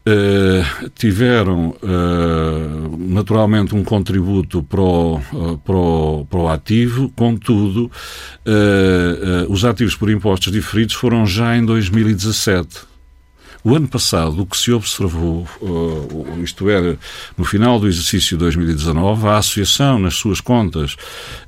Uh, 0.00 0.90
tiveram 0.94 1.76
uh, 1.82 2.96
naturalmente 2.98 3.74
um 3.74 3.84
contributo 3.84 4.62
para 4.62 4.80
o, 4.80 5.16
uh, 5.16 5.58
para 5.58 5.76
o, 5.76 6.24
para 6.24 6.38
o 6.38 6.48
ativo, 6.48 7.12
contudo, 7.14 7.90
os 9.48 9.64
ativos 9.64 9.94
por 9.94 10.10
impostos 10.10 10.50
diferidos 10.50 10.94
foram 10.94 11.26
já 11.26 11.54
em 11.54 11.64
2017. 11.64 12.89
O 13.62 13.76
ano 13.76 13.86
passado, 13.86 14.40
o 14.40 14.46
que 14.46 14.56
se 14.56 14.72
observou, 14.72 15.46
uh, 15.60 16.42
isto 16.42 16.70
era, 16.70 16.98
no 17.36 17.44
final 17.44 17.78
do 17.78 17.86
exercício 17.86 18.36
de 18.36 18.44
2019, 18.44 19.26
a 19.26 19.36
Associação, 19.36 19.98
nas 19.98 20.14
suas 20.14 20.40
contas 20.40 20.94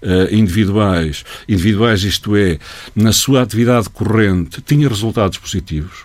uh, 0.02 0.35
individuais, 0.35 1.25
individuais, 1.49 2.02
isto 2.04 2.37
é, 2.37 2.59
na 2.95 3.12
sua 3.12 3.40
atividade 3.40 3.88
corrente, 3.88 4.61
tinha 4.61 4.88
resultados 4.88 5.38
positivos, 5.38 6.04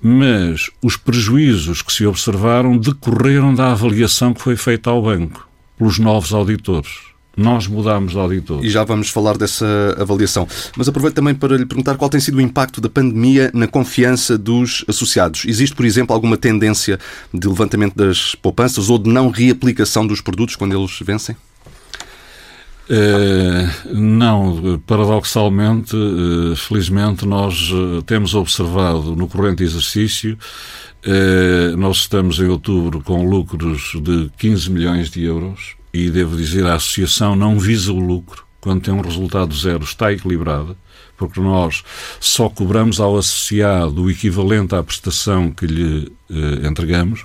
mas 0.00 0.70
os 0.80 0.96
prejuízos 0.96 1.82
que 1.82 1.92
se 1.92 2.06
observaram 2.06 2.78
decorreram 2.78 3.52
da 3.52 3.72
avaliação 3.72 4.32
que 4.32 4.42
foi 4.42 4.56
feita 4.56 4.90
ao 4.90 5.02
banco 5.02 5.48
pelos 5.76 5.98
novos 5.98 6.32
auditores 6.32 7.15
nós 7.36 7.66
mudámos 7.66 8.12
de 8.12 8.18
auditor. 8.18 8.64
E 8.64 8.70
já 8.70 8.82
vamos 8.82 9.10
falar 9.10 9.36
dessa 9.36 9.66
avaliação. 9.98 10.48
Mas 10.76 10.88
aproveito 10.88 11.14
também 11.14 11.34
para 11.34 11.56
lhe 11.56 11.66
perguntar 11.66 11.96
qual 11.96 12.08
tem 12.08 12.20
sido 12.20 12.38
o 12.38 12.40
impacto 12.40 12.80
da 12.80 12.88
pandemia 12.88 13.50
na 13.52 13.66
confiança 13.66 14.38
dos 14.38 14.84
associados. 14.88 15.44
Existe, 15.44 15.76
por 15.76 15.84
exemplo, 15.84 16.14
alguma 16.14 16.36
tendência 16.36 16.98
de 17.32 17.46
levantamento 17.46 17.94
das 17.94 18.34
poupanças 18.34 18.88
ou 18.88 18.98
de 18.98 19.10
não 19.10 19.28
reaplicação 19.28 20.06
dos 20.06 20.20
produtos 20.20 20.56
quando 20.56 20.74
eles 20.74 20.98
vencem? 21.02 21.36
Uh, 22.88 23.94
não, 23.94 24.80
paradoxalmente, 24.86 25.96
uh, 25.96 26.54
felizmente, 26.54 27.26
nós 27.26 27.72
uh, 27.72 28.00
temos 28.02 28.32
observado 28.32 29.16
no 29.16 29.26
corrente 29.26 29.62
exercício, 29.64 30.38
nós 31.78 31.98
estamos 31.98 32.40
em 32.40 32.46
outubro 32.48 33.00
com 33.00 33.24
lucros 33.28 33.92
de 34.02 34.28
15 34.38 34.70
milhões 34.72 35.08
de 35.08 35.22
euros 35.22 35.75
e 35.96 36.10
devo 36.10 36.36
dizer, 36.36 36.66
a 36.66 36.74
associação 36.74 37.34
não 37.34 37.58
visa 37.58 37.92
o 37.92 37.98
lucro 37.98 38.46
quando 38.66 38.82
tem 38.82 38.92
um 38.92 39.00
resultado 39.00 39.54
zero, 39.54 39.84
está 39.84 40.12
equilibrada, 40.12 40.76
porque 41.16 41.38
nós 41.38 41.84
só 42.18 42.48
cobramos 42.48 42.98
ao 42.98 43.16
associado 43.16 44.02
o 44.02 44.10
equivalente 44.10 44.74
à 44.74 44.82
prestação 44.82 45.52
que 45.52 45.66
lhe 45.66 46.12
eh, 46.28 46.66
entregamos. 46.66 47.24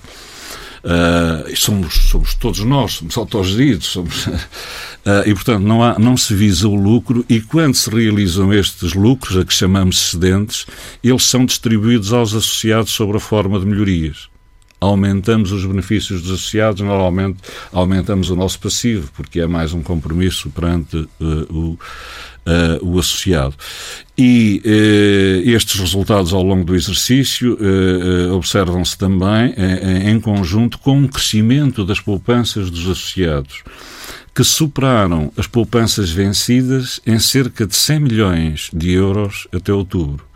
Uh, 0.84 1.56
somos, 1.56 1.94
somos 2.10 2.34
todos 2.36 2.60
nós, 2.60 2.94
somos 2.94 3.16
autogeridos, 3.18 3.88
somos, 3.88 4.26
uh, 4.28 4.32
e 5.26 5.34
portanto 5.34 5.64
não, 5.64 5.84
há, 5.84 5.98
não 5.98 6.16
se 6.16 6.36
visa 6.36 6.68
o 6.68 6.76
lucro. 6.76 7.26
E 7.28 7.42
quando 7.42 7.74
se 7.74 7.90
realizam 7.90 8.54
estes 8.54 8.94
lucros, 8.94 9.38
a 9.38 9.44
que 9.44 9.54
chamamos 9.54 9.98
excedentes, 9.98 10.68
eles 11.04 11.24
são 11.24 11.46
distribuídos 11.46 12.14
aos 12.14 12.36
associados 12.36 12.92
sob 12.92 13.18
a 13.18 13.20
forma 13.20 13.60
de 13.60 13.66
melhorias 13.66 14.31
aumentamos 14.82 15.52
os 15.52 15.64
benefícios 15.64 16.24
dos 16.24 16.32
associados, 16.32 16.82
normalmente 16.82 17.38
aumentamos 17.72 18.32
o 18.32 18.36
nosso 18.36 18.60
passivo, 18.60 19.12
porque 19.16 19.40
é 19.40 19.46
mais 19.46 19.74
um 19.74 19.84
compromisso 19.84 20.50
perante 20.50 20.98
uh, 20.98 21.08
o, 21.20 21.74
uh, 21.74 21.80
o 22.82 23.00
associado. 23.00 23.56
E 24.18 24.60
uh, 24.66 25.50
estes 25.50 25.80
resultados 25.80 26.34
ao 26.34 26.42
longo 26.42 26.66
do 26.66 26.76
exercício 26.76 27.58
observam-se 28.36 28.98
também 28.98 29.54
em, 30.04 30.20
conjunto 30.20 30.80
com 30.80 30.98
um 30.98 31.08
crescimento 31.08 31.86
das 31.86 32.00
poupanças 32.00 32.72
dos 32.72 32.90
associados 32.90 33.64
que 34.34 34.44
superaram 34.44 35.32
as 35.36 35.46
poupanças 35.46 36.10
vencidas 36.10 37.02
em 37.06 37.20
cerca 37.20 37.68
de 37.68 37.76
100 37.76 38.00
milhões 38.00 38.70
de 38.74 38.92
euros 38.92 39.48
até 39.52 39.74
outubro. 39.74 40.31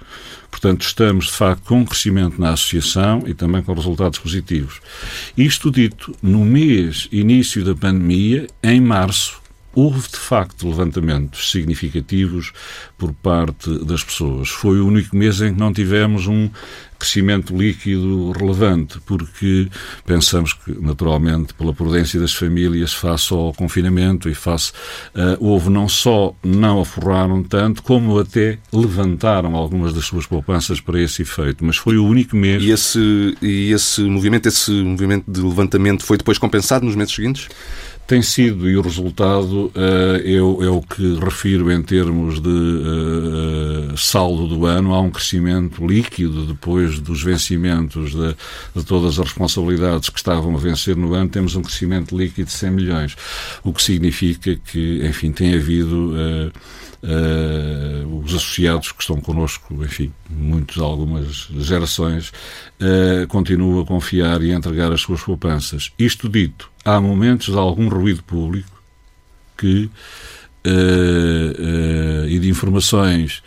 Portanto, 0.55 0.83
estamos 0.83 1.25
de 1.25 1.33
facto 1.33 1.63
com 1.65 1.79
um 1.79 1.85
crescimento 1.85 2.39
na 2.39 2.51
associação 2.51 3.23
e 3.27 3.33
também 3.33 3.61
com 3.61 3.73
resultados 3.73 4.19
positivos. 4.19 4.79
Isto 5.37 5.69
dito, 5.69 6.15
no 6.23 6.45
mês 6.45 7.09
início 7.11 7.61
da 7.61 7.75
pandemia, 7.75 8.47
em 8.63 8.79
março, 8.79 9.41
houve 9.73 10.07
de 10.07 10.15
facto 10.15 10.65
levantamentos 10.65 11.51
significativos 11.51 12.53
por 12.97 13.13
parte 13.13 13.69
das 13.85 14.03
pessoas. 14.03 14.49
Foi 14.49 14.79
o 14.79 14.87
único 14.87 15.15
mês 15.15 15.41
em 15.41 15.53
que 15.53 15.59
não 15.59 15.73
tivemos 15.73 16.27
um 16.27 16.49
crescimento 16.97 17.55
líquido 17.55 18.31
relevante, 18.31 18.99
porque 19.05 19.67
pensamos 20.05 20.53
que, 20.53 20.71
naturalmente, 20.79 21.53
pela 21.53 21.73
prudência 21.73 22.19
das 22.19 22.33
famílias, 22.33 22.93
face 22.93 23.33
ao 23.33 23.53
confinamento 23.53 24.29
e 24.29 24.33
face. 24.33 24.71
Uh, 25.13 25.37
houve 25.39 25.69
não 25.69 25.87
só 25.87 26.33
não 26.43 26.81
aforraram 26.81 27.43
tanto, 27.43 27.83
como 27.83 28.17
até 28.17 28.57
levantaram 28.71 29.55
algumas 29.55 29.93
das 29.93 30.05
suas 30.05 30.25
poupanças 30.25 30.79
para 30.79 30.99
esse 31.01 31.21
efeito. 31.21 31.63
Mas 31.63 31.77
foi 31.77 31.97
o 31.97 32.05
único 32.05 32.35
mês. 32.35 32.63
E 32.63 32.71
esse, 32.71 33.37
e 33.41 33.71
esse 33.71 34.01
movimento, 34.01 34.47
esse 34.47 34.71
movimento 34.71 35.29
de 35.29 35.41
levantamento 35.41 36.03
foi 36.03 36.17
depois 36.17 36.37
compensado 36.37 36.85
nos 36.85 36.95
meses 36.95 37.13
seguintes? 37.13 37.49
tem 38.07 38.21
sido, 38.21 38.69
e 38.69 38.77
o 38.77 38.81
resultado 38.81 39.65
uh, 39.67 39.71
é, 40.23 40.35
é, 40.35 40.69
o 40.69 40.81
que 40.81 41.15
refiro 41.15 41.71
em 41.71 41.81
termos 41.81 42.39
de 42.39 42.49
uh, 42.85 43.97
saldo 43.97 44.47
do 44.47 44.65
ano. 44.65 44.93
Há 44.93 45.01
um 45.01 45.09
crescimento 45.09 45.85
líquido 45.85 46.45
depois 46.45 46.99
dos 46.99 47.23
vencimentos 47.23 48.11
de, 48.11 48.35
de, 48.75 48.85
todas 48.85 49.19
as 49.19 49.25
responsabilidades 49.25 50.09
que 50.09 50.17
estavam 50.17 50.55
a 50.55 50.59
vencer 50.59 50.95
no 50.95 51.13
ano. 51.13 51.29
Temos 51.29 51.55
um 51.55 51.61
crescimento 51.61 52.17
líquido 52.17 52.47
de 52.47 52.53
100 52.53 52.71
milhões, 52.71 53.17
o 53.63 53.73
que 53.73 53.81
significa 53.81 54.55
que, 54.55 55.05
enfim, 55.05 55.31
tem 55.31 55.55
havido. 55.55 56.13
Uh, 56.13 56.85
Uh, 57.03 58.23
os 58.23 58.33
associados 58.33 58.91
que 58.91 59.01
estão 59.01 59.21
connosco, 59.21 59.75
enfim, 59.83 60.11
muitos, 60.27 60.81
algumas 60.81 61.47
gerações, 61.59 62.29
uh, 62.81 63.27
continuam 63.27 63.79
a 63.79 63.85
confiar 63.85 64.41
e 64.41 64.51
a 64.51 64.55
entregar 64.55 64.91
as 64.91 65.01
suas 65.01 65.21
poupanças. 65.21 65.91
Isto 65.99 66.27
dito, 66.27 66.67
há 66.83 66.99
momentos 66.99 67.53
de 67.53 67.59
algum 67.59 67.87
ruído 67.89 68.23
público 68.23 68.81
que 69.55 69.87
uh, 70.65 72.27
e 72.27 72.39
de 72.39 72.49
informações 72.49 73.43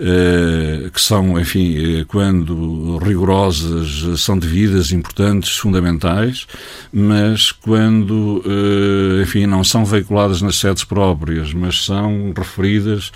uh, 0.00 0.90
que 0.90 1.00
são, 1.00 1.38
enfim, 1.40 2.04
quando 2.08 2.98
rigorosas, 2.98 4.20
são 4.20 4.38
devidas, 4.38 4.90
importantes, 4.92 5.56
fundamentais, 5.56 6.46
mas 6.92 7.52
quando, 7.52 8.42
enfim, 9.22 9.46
não 9.46 9.62
são 9.62 9.84
veiculadas 9.84 10.42
nas 10.42 10.56
sedes 10.56 10.84
próprias, 10.84 11.52
mas 11.52 11.84
são 11.84 12.32
referidas 12.36 13.12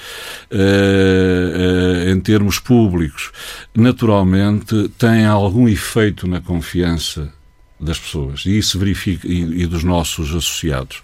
em 2.11 2.21
termos 2.21 2.59
públicos, 2.59 3.31
naturalmente 3.75 4.89
têm 4.99 5.25
algum 5.25 5.69
efeito 5.69 6.27
na 6.27 6.41
confiança 6.41 7.33
das 7.83 7.99
pessoas. 7.99 8.45
E 8.47 8.57
isso 8.57 8.79
verifica 8.79 9.27
e, 9.27 9.63
e 9.63 9.67
dos 9.67 9.83
nossos 9.83 10.31
associados. 10.31 11.03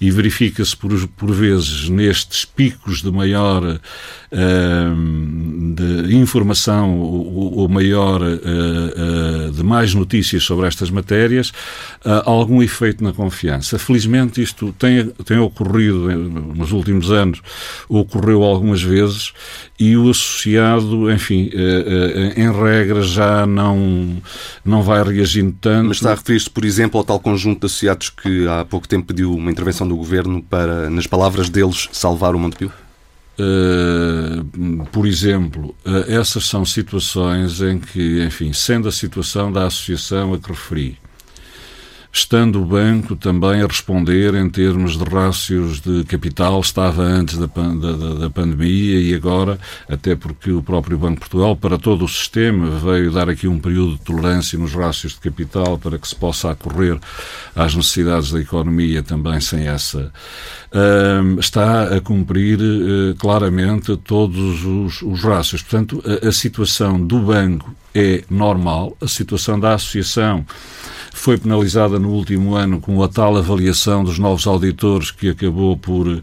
E 0.00 0.10
verifica-se 0.10 0.76
por, 0.76 1.08
por 1.08 1.32
vezes 1.32 1.88
nestes 1.88 2.44
picos 2.44 3.02
de 3.02 3.10
maior 3.10 3.80
de 5.74 6.16
informação, 6.16 6.98
o, 7.00 7.68
maior, 7.68 8.20
uh, 8.22 8.26
uh, 8.26 9.52
de 9.52 9.62
mais 9.62 9.94
notícias 9.94 10.42
sobre 10.42 10.66
estas 10.66 10.90
matérias, 10.90 11.50
uh, 12.04 12.22
algum 12.24 12.62
efeito 12.62 13.02
na 13.02 13.12
confiança. 13.12 13.78
Felizmente 13.78 14.42
isto 14.42 14.74
tem, 14.78 15.06
tem 15.24 15.38
ocorrido 15.38 16.08
nos 16.54 16.72
últimos 16.72 17.10
anos, 17.10 17.40
ocorreu 17.88 18.42
algumas 18.42 18.82
vezes 18.82 19.32
e 19.78 19.96
o 19.96 20.10
associado, 20.10 21.10
enfim, 21.10 21.50
em 22.36 22.52
regra 22.52 23.02
já 23.02 23.44
não, 23.46 24.22
não 24.64 24.82
vai 24.82 25.02
reagindo 25.02 25.56
tanto. 25.60 25.88
Mas 25.88 25.96
está 25.96 26.12
a 26.12 26.14
referir-se, 26.14 26.48
por 26.48 26.64
exemplo, 26.64 26.98
ao 26.98 27.04
tal 27.04 27.18
conjunto 27.18 27.60
de 27.60 27.66
associados 27.66 28.10
que 28.10 28.46
há 28.46 28.64
pouco 28.64 28.86
tempo 28.86 29.08
pediu 29.08 29.34
uma 29.34 29.50
intervenção 29.50 29.86
do 29.86 29.96
Governo 29.96 30.42
para, 30.42 30.88
nas 30.88 31.06
palavras 31.06 31.48
deles, 31.48 31.88
salvar 31.92 32.34
o 32.34 32.38
Montepio? 32.38 32.70
Uh, 33.38 34.84
por 34.92 35.06
exemplo, 35.06 35.74
uh, 35.86 36.04
essas 36.06 36.44
são 36.44 36.64
situações 36.64 37.62
em 37.62 37.78
que, 37.78 38.22
enfim, 38.22 38.52
sendo 38.52 38.88
a 38.88 38.92
situação 38.92 39.50
da 39.50 39.66
associação 39.66 40.34
a 40.34 40.38
que 40.38 40.48
referi, 40.48 40.98
estando 42.12 42.60
o 42.60 42.64
banco 42.66 43.16
também 43.16 43.62
a 43.62 43.66
responder 43.66 44.34
em 44.34 44.48
termos 44.50 44.98
de 44.98 45.04
rácios 45.04 45.80
de 45.80 46.04
capital, 46.04 46.60
estava 46.60 47.02
antes 47.02 47.38
da, 47.38 47.46
da, 47.46 48.14
da, 48.14 48.30
pandemia 48.30 49.00
e 49.00 49.14
agora, 49.14 49.58
até 49.88 50.14
porque 50.14 50.52
o 50.52 50.62
próprio 50.62 50.98
Banco 50.98 51.14
de 51.14 51.20
Portugal, 51.20 51.56
para 51.56 51.78
todo 51.78 52.04
o 52.04 52.08
sistema, 52.08 52.68
veio 52.78 53.10
dar 53.10 53.30
aqui 53.30 53.48
um 53.48 53.58
período 53.58 53.92
de 53.92 54.00
tolerância 54.00 54.58
nos 54.58 54.74
rácios 54.74 55.14
de 55.14 55.20
capital 55.20 55.78
para 55.78 55.98
que 55.98 56.06
se 56.06 56.14
possa 56.14 56.50
acorrer 56.50 56.98
às 57.56 57.74
necessidades 57.74 58.30
da 58.30 58.40
economia 58.40 59.02
também 59.02 59.40
sem 59.40 59.66
essa. 59.66 60.12
Uh, 60.70 61.40
está 61.40 61.96
a 61.96 62.00
cumprir 62.00 62.58
uh, 62.60 63.14
claramente 63.16 63.96
todos 63.96 64.64
os, 64.64 65.00
os 65.00 65.22
rácios. 65.22 65.62
Portanto, 65.62 66.02
a, 66.22 66.28
a 66.28 66.32
situação 66.32 67.00
do 67.00 67.20
banco 67.20 67.74
é 67.94 68.24
normal, 68.30 68.96
a 69.00 69.08
situação 69.08 69.58
da 69.58 69.74
associação 69.74 70.44
foi 71.14 71.36
penalizada 71.36 71.98
no 71.98 72.10
último 72.10 72.54
ano 72.54 72.80
com 72.80 73.02
a 73.02 73.08
tal 73.08 73.36
avaliação 73.36 74.02
dos 74.02 74.18
novos 74.18 74.46
auditores 74.46 75.10
que 75.10 75.28
acabou 75.28 75.76
por 75.76 76.08
uh, 76.08 76.22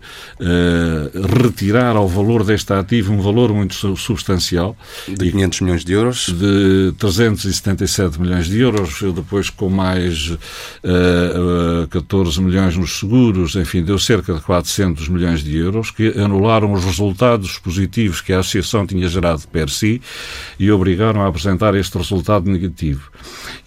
retirar 1.42 1.96
ao 1.96 2.08
valor 2.08 2.44
deste 2.44 2.74
ativo 2.74 3.14
um 3.14 3.22
valor 3.22 3.54
muito 3.54 3.76
substancial. 3.96 4.76
De 5.08 5.32
500 5.32 5.62
milhões 5.62 5.86
de 5.86 5.94
euros? 5.94 6.26
De 6.28 6.94
377 6.98 8.20
milhões 8.20 8.48
de 8.48 8.60
euros, 8.60 9.02
depois 9.14 9.50
com 9.50 9.70
mais 9.70 10.32
uh, 10.32 11.84
uh, 11.84 11.88
14 11.88 12.42
milhões 12.42 12.76
nos 12.76 13.00
seguros, 13.00 13.56
enfim, 13.56 13.84
deu 13.84 14.00
cerca 14.00 14.34
de 14.34 14.42
400 14.42 15.08
milhões 15.08 15.44
de 15.44 15.56
euros, 15.56 15.92
que 15.92 16.20
anularam 16.20 16.74
os 16.74 16.84
resultados 16.84 17.58
positivos 17.60 18.22
que 18.22 18.34
a 18.34 18.40
Associação 18.40 18.86
tinha 18.86 19.08
gerado 19.08 19.48
per 19.52 19.70
si 19.70 20.02
e 20.60 20.72
obrigaram 20.72 21.22
a 21.22 21.28
apresentar 21.28 21.76
este 21.76 21.98
resultado 21.98 22.50
negativo. 22.50 23.12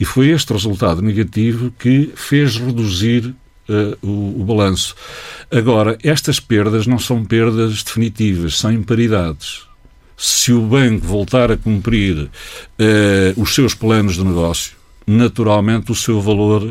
E 0.00 0.04
foi 0.04 0.28
este 0.28 0.52
resultado 0.52 1.00
negativo 1.00 1.11
negativo 1.12 1.72
que 1.78 2.10
fez 2.16 2.56
reduzir 2.56 3.34
uh, 3.68 4.06
o, 4.06 4.40
o 4.40 4.44
balanço. 4.44 4.94
Agora, 5.50 5.98
estas 6.02 6.40
perdas 6.40 6.86
não 6.86 6.98
são 6.98 7.24
perdas 7.24 7.82
definitivas, 7.82 8.58
são 8.58 8.72
imparidades. 8.72 9.66
Se 10.16 10.52
o 10.52 10.62
banco 10.62 11.06
voltar 11.06 11.50
a 11.50 11.56
cumprir 11.56 12.16
uh, 12.18 12.30
os 13.36 13.54
seus 13.54 13.74
planos 13.74 14.14
de 14.14 14.24
negócio, 14.24 14.72
naturalmente 15.06 15.92
o 15.92 15.94
seu 15.94 16.20
valor 16.20 16.62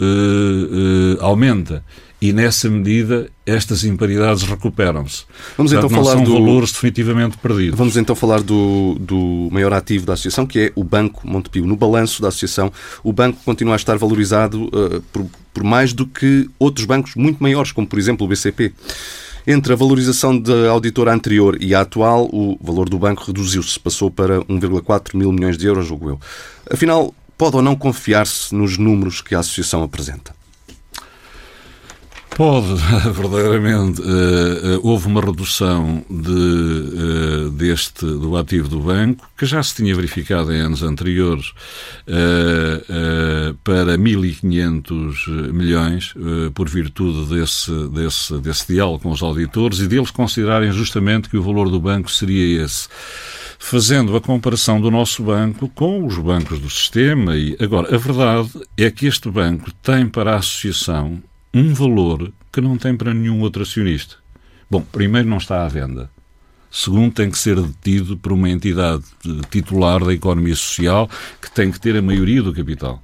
uh, 0.00 1.16
aumenta 1.20 1.84
e 2.22 2.32
nessa 2.32 2.70
medida 2.70 3.28
estas 3.44 3.82
imparidades 3.82 4.44
recuperam-se. 4.44 5.24
Vamos 5.56 5.72
Portanto, 5.72 5.90
então 5.92 6.04
falar 6.04 6.12
são 6.12 6.22
do 6.22 6.32
valores 6.34 6.70
definitivamente 6.70 7.36
perdidos. 7.36 7.76
Vamos 7.76 7.96
então 7.96 8.14
falar 8.14 8.40
do, 8.40 8.96
do 9.00 9.48
maior 9.50 9.72
ativo 9.72 10.06
da 10.06 10.12
associação, 10.12 10.46
que 10.46 10.60
é 10.60 10.72
o 10.76 10.84
Banco 10.84 11.26
Montepio. 11.26 11.66
No 11.66 11.74
balanço 11.74 12.22
da 12.22 12.28
associação, 12.28 12.72
o 13.02 13.12
banco 13.12 13.40
continua 13.44 13.74
a 13.74 13.76
estar 13.76 13.98
valorizado 13.98 14.66
uh, 14.66 15.02
por, 15.12 15.26
por 15.52 15.64
mais 15.64 15.92
do 15.92 16.06
que 16.06 16.48
outros 16.60 16.86
bancos 16.86 17.16
muito 17.16 17.42
maiores, 17.42 17.72
como 17.72 17.88
por 17.88 17.98
exemplo 17.98 18.24
o 18.24 18.28
BCP. 18.28 18.72
Entre 19.44 19.72
a 19.72 19.76
valorização 19.76 20.38
da 20.38 20.70
auditora 20.70 21.12
anterior 21.12 21.60
e 21.60 21.74
a 21.74 21.80
atual, 21.80 22.26
o 22.32 22.56
valor 22.62 22.88
do 22.88 23.00
banco 23.00 23.24
reduziu-se, 23.26 23.80
passou 23.80 24.12
para 24.12 24.40
1,4 24.42 25.16
mil 25.16 25.32
milhões 25.32 25.58
de 25.58 25.66
euros, 25.66 25.88
julgo 25.88 26.10
eu. 26.10 26.20
Afinal, 26.70 27.12
pode 27.36 27.56
ou 27.56 27.62
não 27.62 27.74
confiar-se 27.74 28.54
nos 28.54 28.78
números 28.78 29.20
que 29.20 29.34
a 29.34 29.40
associação 29.40 29.82
apresenta? 29.82 30.32
Pode, 32.34 32.74
verdadeiramente. 33.12 34.00
Uh, 34.00 34.78
uh, 34.78 34.80
houve 34.82 35.06
uma 35.06 35.20
redução 35.20 36.02
de, 36.08 36.30
uh, 36.30 37.50
deste, 37.50 38.06
do 38.06 38.36
ativo 38.36 38.68
do 38.68 38.80
banco, 38.80 39.28
que 39.36 39.44
já 39.44 39.62
se 39.62 39.74
tinha 39.74 39.94
verificado 39.94 40.52
em 40.52 40.60
anos 40.60 40.82
anteriores, 40.82 41.52
para 43.64 43.98
1.500 43.98 45.52
milhões, 45.52 46.14
por 46.54 46.68
virtude 46.68 47.34
desse, 47.34 47.70
desse, 47.88 48.38
desse 48.38 48.72
diálogo 48.72 49.00
com 49.00 49.10
os 49.10 49.22
auditores 49.22 49.80
e 49.80 49.86
deles 49.86 50.10
considerarem 50.10 50.72
justamente 50.72 51.28
que 51.28 51.36
o 51.36 51.42
valor 51.42 51.68
do 51.68 51.80
banco 51.80 52.10
seria 52.10 52.64
esse 52.64 52.88
fazendo 53.58 54.16
a 54.16 54.20
comparação 54.20 54.80
do 54.80 54.90
nosso 54.90 55.22
banco 55.22 55.68
com 55.68 56.04
os 56.04 56.18
bancos 56.18 56.58
do 56.58 56.68
sistema. 56.68 57.36
E 57.36 57.56
agora, 57.60 57.94
a 57.94 57.98
verdade 57.98 58.50
é 58.76 58.90
que 58.90 59.06
este 59.06 59.30
banco 59.30 59.70
tem 59.82 60.08
para 60.08 60.32
a 60.32 60.36
associação 60.36 61.22
um 61.54 61.74
valor 61.74 62.32
que 62.52 62.60
não 62.60 62.76
tem 62.76 62.96
para 62.96 63.12
nenhum 63.14 63.40
outro 63.40 63.62
acionista. 63.62 64.16
Bom, 64.70 64.80
primeiro 64.80 65.28
não 65.28 65.36
está 65.36 65.64
à 65.64 65.68
venda. 65.68 66.10
Segundo, 66.70 67.12
tem 67.12 67.30
que 67.30 67.38
ser 67.38 67.60
detido 67.60 68.16
por 68.16 68.32
uma 68.32 68.48
entidade 68.48 69.04
titular 69.50 70.02
da 70.02 70.14
economia 70.14 70.56
social 70.56 71.08
que 71.40 71.50
tem 71.50 71.70
que 71.70 71.78
ter 71.78 71.94
a 71.96 72.02
maioria 72.02 72.42
do 72.42 72.54
capital. 72.54 73.02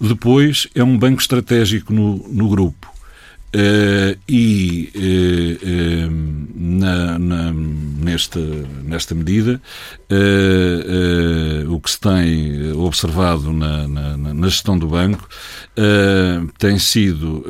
Depois, 0.00 0.66
é 0.74 0.82
um 0.82 0.98
banco 0.98 1.20
estratégico 1.20 1.92
no, 1.92 2.16
no 2.28 2.48
grupo. 2.48 2.91
Uh, 3.54 4.18
e 4.26 4.90
uh, 4.96 6.08
uh, 6.08 6.10
na, 6.54 7.18
na, 7.18 7.52
nesta, 7.52 8.40
nesta 8.82 9.14
medida 9.14 9.60
o 11.68 11.78
que 11.78 11.90
se 11.90 12.00
tem 12.00 12.72
observado 12.72 13.52
na, 13.52 13.86
na, 13.86 14.16
na 14.16 14.48
gestão 14.48 14.78
do 14.78 14.86
banco 14.86 15.28
tem 16.58 16.78
sido, 16.78 17.44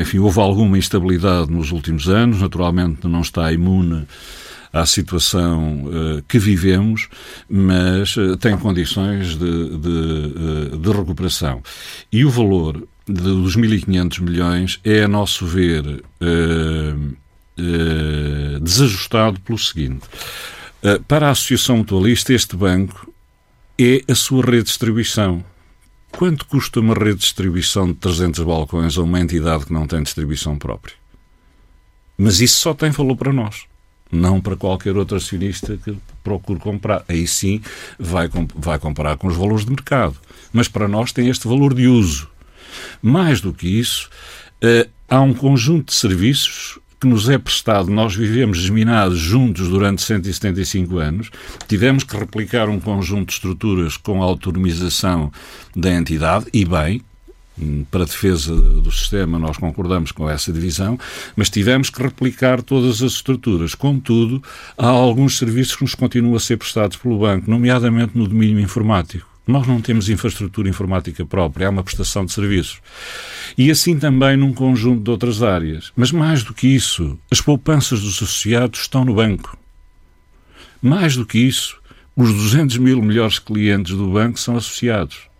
enfim, 0.00 0.18
houve 0.18 0.40
alguma 0.40 0.78
instabilidade 0.78 1.50
nos 1.50 1.70
últimos 1.70 2.08
anos, 2.08 2.40
naturalmente 2.40 3.06
não 3.06 3.20
está 3.20 3.52
imune 3.52 4.06
à 4.72 4.86
situação 4.86 5.84
uh, 5.84 6.22
que 6.26 6.38
vivemos, 6.38 7.08
mas 7.48 8.16
uh, 8.16 8.36
tem 8.38 8.56
condições 8.56 9.36
de, 9.36 9.78
de, 9.78 10.78
de 10.78 10.90
recuperação. 10.90 11.62
E 12.10 12.24
o 12.24 12.30
valor 12.30 12.88
dos 13.06 13.56
1.500 13.56 14.20
milhões 14.20 14.80
é, 14.84 15.02
a 15.02 15.08
nosso 15.08 15.46
ver, 15.46 15.84
uh, 15.86 17.14
uh, 17.58 18.60
desajustado 18.60 19.40
pelo 19.40 19.58
seguinte. 19.58 20.06
Uh, 20.82 21.02
para 21.04 21.28
a 21.28 21.30
Associação 21.30 21.78
Mutualista, 21.78 22.32
este 22.32 22.56
banco 22.56 23.12
é 23.78 24.02
a 24.08 24.14
sua 24.14 24.44
rede 24.44 24.58
de 24.58 24.64
distribuição. 24.64 25.44
Quanto 26.10 26.46
custa 26.46 26.80
uma 26.80 26.94
rede 26.94 27.14
de 27.14 27.20
distribuição 27.20 27.86
de 27.86 27.94
300 27.94 28.44
balcões 28.44 28.98
a 28.98 29.02
uma 29.02 29.20
entidade 29.20 29.66
que 29.66 29.72
não 29.72 29.86
tem 29.86 30.02
distribuição 30.02 30.58
própria? 30.58 30.94
Mas 32.16 32.40
isso 32.40 32.60
só 32.60 32.74
tem 32.74 32.90
valor 32.90 33.16
para 33.16 33.32
nós, 33.32 33.64
não 34.10 34.40
para 34.40 34.54
qualquer 34.54 34.96
outro 34.96 35.16
acionista 35.16 35.76
que 35.78 35.96
procure 36.22 36.60
comprar. 36.60 37.02
Aí 37.08 37.26
sim 37.26 37.60
vai, 37.98 38.28
vai 38.54 38.78
comparar 38.78 39.16
com 39.16 39.26
os 39.26 39.36
valores 39.36 39.64
de 39.64 39.70
mercado. 39.70 40.16
Mas 40.52 40.68
para 40.68 40.86
nós 40.86 41.12
tem 41.12 41.28
este 41.28 41.48
valor 41.48 41.74
de 41.74 41.88
uso. 41.88 42.28
Mais 43.00 43.40
do 43.40 43.52
que 43.52 43.68
isso, 43.68 44.08
uh, 44.62 44.88
há 45.08 45.20
um 45.20 45.34
conjunto 45.34 45.86
de 45.86 45.94
serviços 45.94 46.78
que 47.00 47.06
nos 47.08 47.28
é 47.28 47.36
prestado, 47.36 47.90
nós 47.90 48.14
vivemos 48.14 48.58
geminados 48.58 49.18
juntos 49.18 49.68
durante 49.68 50.00
175 50.02 50.98
anos, 50.98 51.30
tivemos 51.66 52.04
que 52.04 52.16
replicar 52.16 52.68
um 52.68 52.78
conjunto 52.78 53.26
de 53.26 53.32
estruturas 53.32 53.96
com 53.96 54.22
a 54.22 54.24
autonomização 54.24 55.32
da 55.74 55.92
entidade, 55.92 56.46
e 56.52 56.64
bem, 56.64 57.02
para 57.90 58.04
a 58.04 58.06
defesa 58.06 58.54
do 58.54 58.90
sistema, 58.90 59.38
nós 59.38 59.56
concordamos 59.56 60.12
com 60.12 60.30
essa 60.30 60.52
divisão, 60.52 60.98
mas 61.36 61.50
tivemos 61.50 61.90
que 61.90 62.02
replicar 62.02 62.62
todas 62.62 63.02
as 63.02 63.12
estruturas. 63.12 63.74
Contudo, 63.74 64.42
há 64.78 64.86
alguns 64.86 65.36
serviços 65.38 65.76
que 65.76 65.82
nos 65.82 65.94
continuam 65.94 66.36
a 66.36 66.40
ser 66.40 66.56
prestados 66.56 66.96
pelo 66.96 67.18
banco, 67.18 67.50
nomeadamente 67.50 68.16
no 68.16 68.26
domínio 68.26 68.60
informático. 68.60 69.31
Nós 69.46 69.66
não 69.66 69.80
temos 69.80 70.08
infraestrutura 70.08 70.68
informática 70.68 71.26
própria, 71.26 71.66
há 71.66 71.70
uma 71.70 71.82
prestação 71.82 72.24
de 72.24 72.32
serviços. 72.32 72.80
E 73.58 73.70
assim 73.70 73.98
também 73.98 74.36
num 74.36 74.52
conjunto 74.52 75.02
de 75.02 75.10
outras 75.10 75.42
áreas. 75.42 75.92
Mas 75.96 76.12
mais 76.12 76.44
do 76.44 76.54
que 76.54 76.68
isso, 76.68 77.18
as 77.30 77.40
poupanças 77.40 78.00
dos 78.00 78.16
associados 78.16 78.80
estão 78.80 79.04
no 79.04 79.14
banco. 79.14 79.58
Mais 80.80 81.16
do 81.16 81.26
que 81.26 81.38
isso, 81.38 81.80
os 82.14 82.32
200 82.32 82.78
mil 82.78 83.02
melhores 83.02 83.38
clientes 83.38 83.94
do 83.94 84.08
banco 84.08 84.38
são 84.38 84.56
associados. 84.56 85.32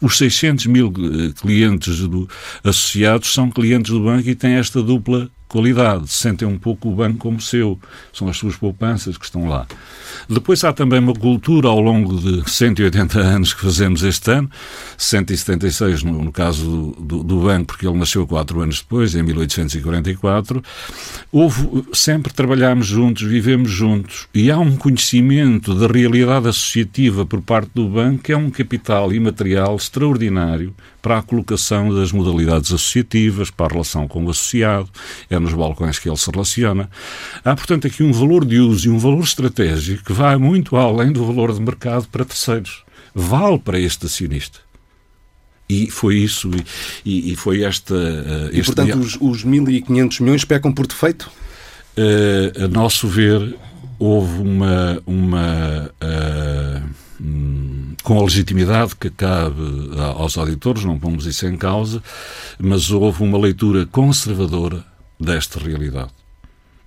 Os 0.00 0.18
600 0.18 0.66
mil 0.66 0.92
eh, 0.96 1.32
clientes 1.40 2.00
do, 2.00 2.28
associados 2.62 3.32
são 3.32 3.50
clientes 3.50 3.90
do 3.90 4.04
banco 4.04 4.28
e 4.28 4.34
têm 4.34 4.54
esta 4.54 4.82
dupla 4.82 5.30
qualidade, 5.56 6.08
sentem 6.08 6.46
um 6.46 6.58
pouco 6.58 6.90
o 6.90 6.94
banco 6.94 7.16
como 7.16 7.40
seu, 7.40 7.80
são 8.12 8.28
as 8.28 8.36
suas 8.36 8.56
poupanças 8.56 9.16
que 9.16 9.24
estão 9.24 9.48
lá. 9.48 9.66
Depois 10.28 10.62
há 10.64 10.72
também 10.72 10.98
uma 10.98 11.14
cultura 11.14 11.68
ao 11.68 11.80
longo 11.80 12.20
de 12.20 12.50
180 12.50 13.18
anos 13.18 13.54
que 13.54 13.62
fazemos 13.62 14.02
este 14.02 14.30
ano, 14.30 14.50
176 14.98 16.02
no, 16.02 16.24
no 16.24 16.30
caso 16.30 16.94
do, 17.00 17.22
do, 17.22 17.40
banco, 17.40 17.68
porque 17.68 17.86
ele 17.86 17.96
nasceu 17.96 18.26
quatro 18.26 18.60
anos 18.60 18.82
depois, 18.82 19.14
em 19.14 19.22
1844. 19.22 20.62
Houve, 21.32 21.86
sempre 21.94 22.34
trabalhámos 22.34 22.86
juntos, 22.86 23.22
vivemos 23.22 23.70
juntos, 23.70 24.28
e 24.34 24.50
há 24.50 24.58
um 24.58 24.76
conhecimento 24.76 25.74
da 25.74 25.86
realidade 25.86 26.48
associativa 26.48 27.24
por 27.24 27.40
parte 27.40 27.70
do 27.74 27.88
banco 27.88 28.24
que 28.24 28.32
é 28.32 28.36
um 28.36 28.50
capital 28.50 29.10
imaterial 29.10 29.74
extraordinário 29.74 30.74
para 31.06 31.18
a 31.18 31.22
colocação 31.22 31.94
das 31.94 32.10
modalidades 32.10 32.72
associativas, 32.72 33.48
para 33.48 33.66
a 33.66 33.68
relação 33.68 34.08
com 34.08 34.24
o 34.24 34.30
associado, 34.30 34.90
é 35.30 35.38
nos 35.46 35.54
balcões 35.54 35.98
que 35.98 36.08
ele 36.08 36.16
se 36.16 36.30
relaciona. 36.30 36.90
Há, 37.44 37.54
portanto, 37.54 37.86
aqui 37.86 38.02
um 38.02 38.12
valor 38.12 38.44
de 38.44 38.58
uso 38.58 38.88
e 38.88 38.90
um 38.90 38.98
valor 38.98 39.22
estratégico 39.22 40.04
que 40.04 40.12
vai 40.12 40.36
muito 40.36 40.76
além 40.76 41.12
do 41.12 41.24
valor 41.24 41.52
de 41.52 41.60
mercado 41.60 42.06
para 42.08 42.24
terceiros. 42.24 42.84
Vale 43.14 43.58
para 43.58 43.78
este 43.78 44.06
acionista. 44.06 44.58
E 45.68 45.90
foi 45.90 46.18
isso, 46.18 46.50
e, 47.04 47.32
e 47.32 47.36
foi 47.36 47.62
esta. 47.64 47.94
Uh, 47.94 48.50
e, 48.52 48.62
portanto, 48.62 48.86
dia... 48.86 48.96
os, 48.96 49.18
os 49.20 49.44
1.500 49.44 50.20
milhões 50.20 50.44
pecam 50.44 50.72
por 50.72 50.86
defeito? 50.86 51.28
Uh, 51.96 52.64
a 52.64 52.68
nosso 52.68 53.08
ver, 53.08 53.56
houve 53.98 54.40
uma. 54.42 55.02
uma 55.04 55.90
uh, 56.02 57.06
com 58.02 58.20
a 58.20 58.22
legitimidade 58.22 58.94
que 58.94 59.10
cabe 59.10 59.60
aos 60.16 60.36
auditores, 60.38 60.84
não 60.84 60.98
pomos 60.98 61.26
isso 61.26 61.46
em 61.46 61.56
causa, 61.56 62.00
mas 62.56 62.90
houve 62.90 63.22
uma 63.24 63.38
leitura 63.38 63.86
conservadora 63.86 64.84
desta 65.18 65.58
realidade. 65.58 66.12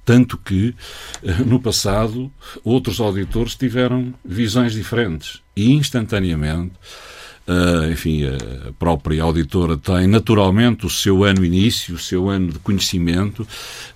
Tanto 0.06 0.38
que, 0.38 0.76
eh, 1.22 1.44
no 1.46 1.60
passado, 1.60 2.32
outros 2.64 3.00
auditores 3.00 3.56
tiveram 3.56 4.14
visões 4.26 4.74
diferentes 4.74 5.42
e, 5.56 5.72
instantaneamente, 5.72 6.74
enfim, 7.92 8.26
a 8.26 8.72
própria 8.78 9.24
auditora 9.24 9.76
tem 9.76 10.08
naturalmente 10.08 10.86
o 10.86 10.90
seu 10.90 11.24
ano 11.24 11.44
início, 11.44 11.96
o 11.96 11.98
seu 11.98 12.30
ano 12.30 12.52
de 12.52 12.60
conhecimento. 12.60 13.48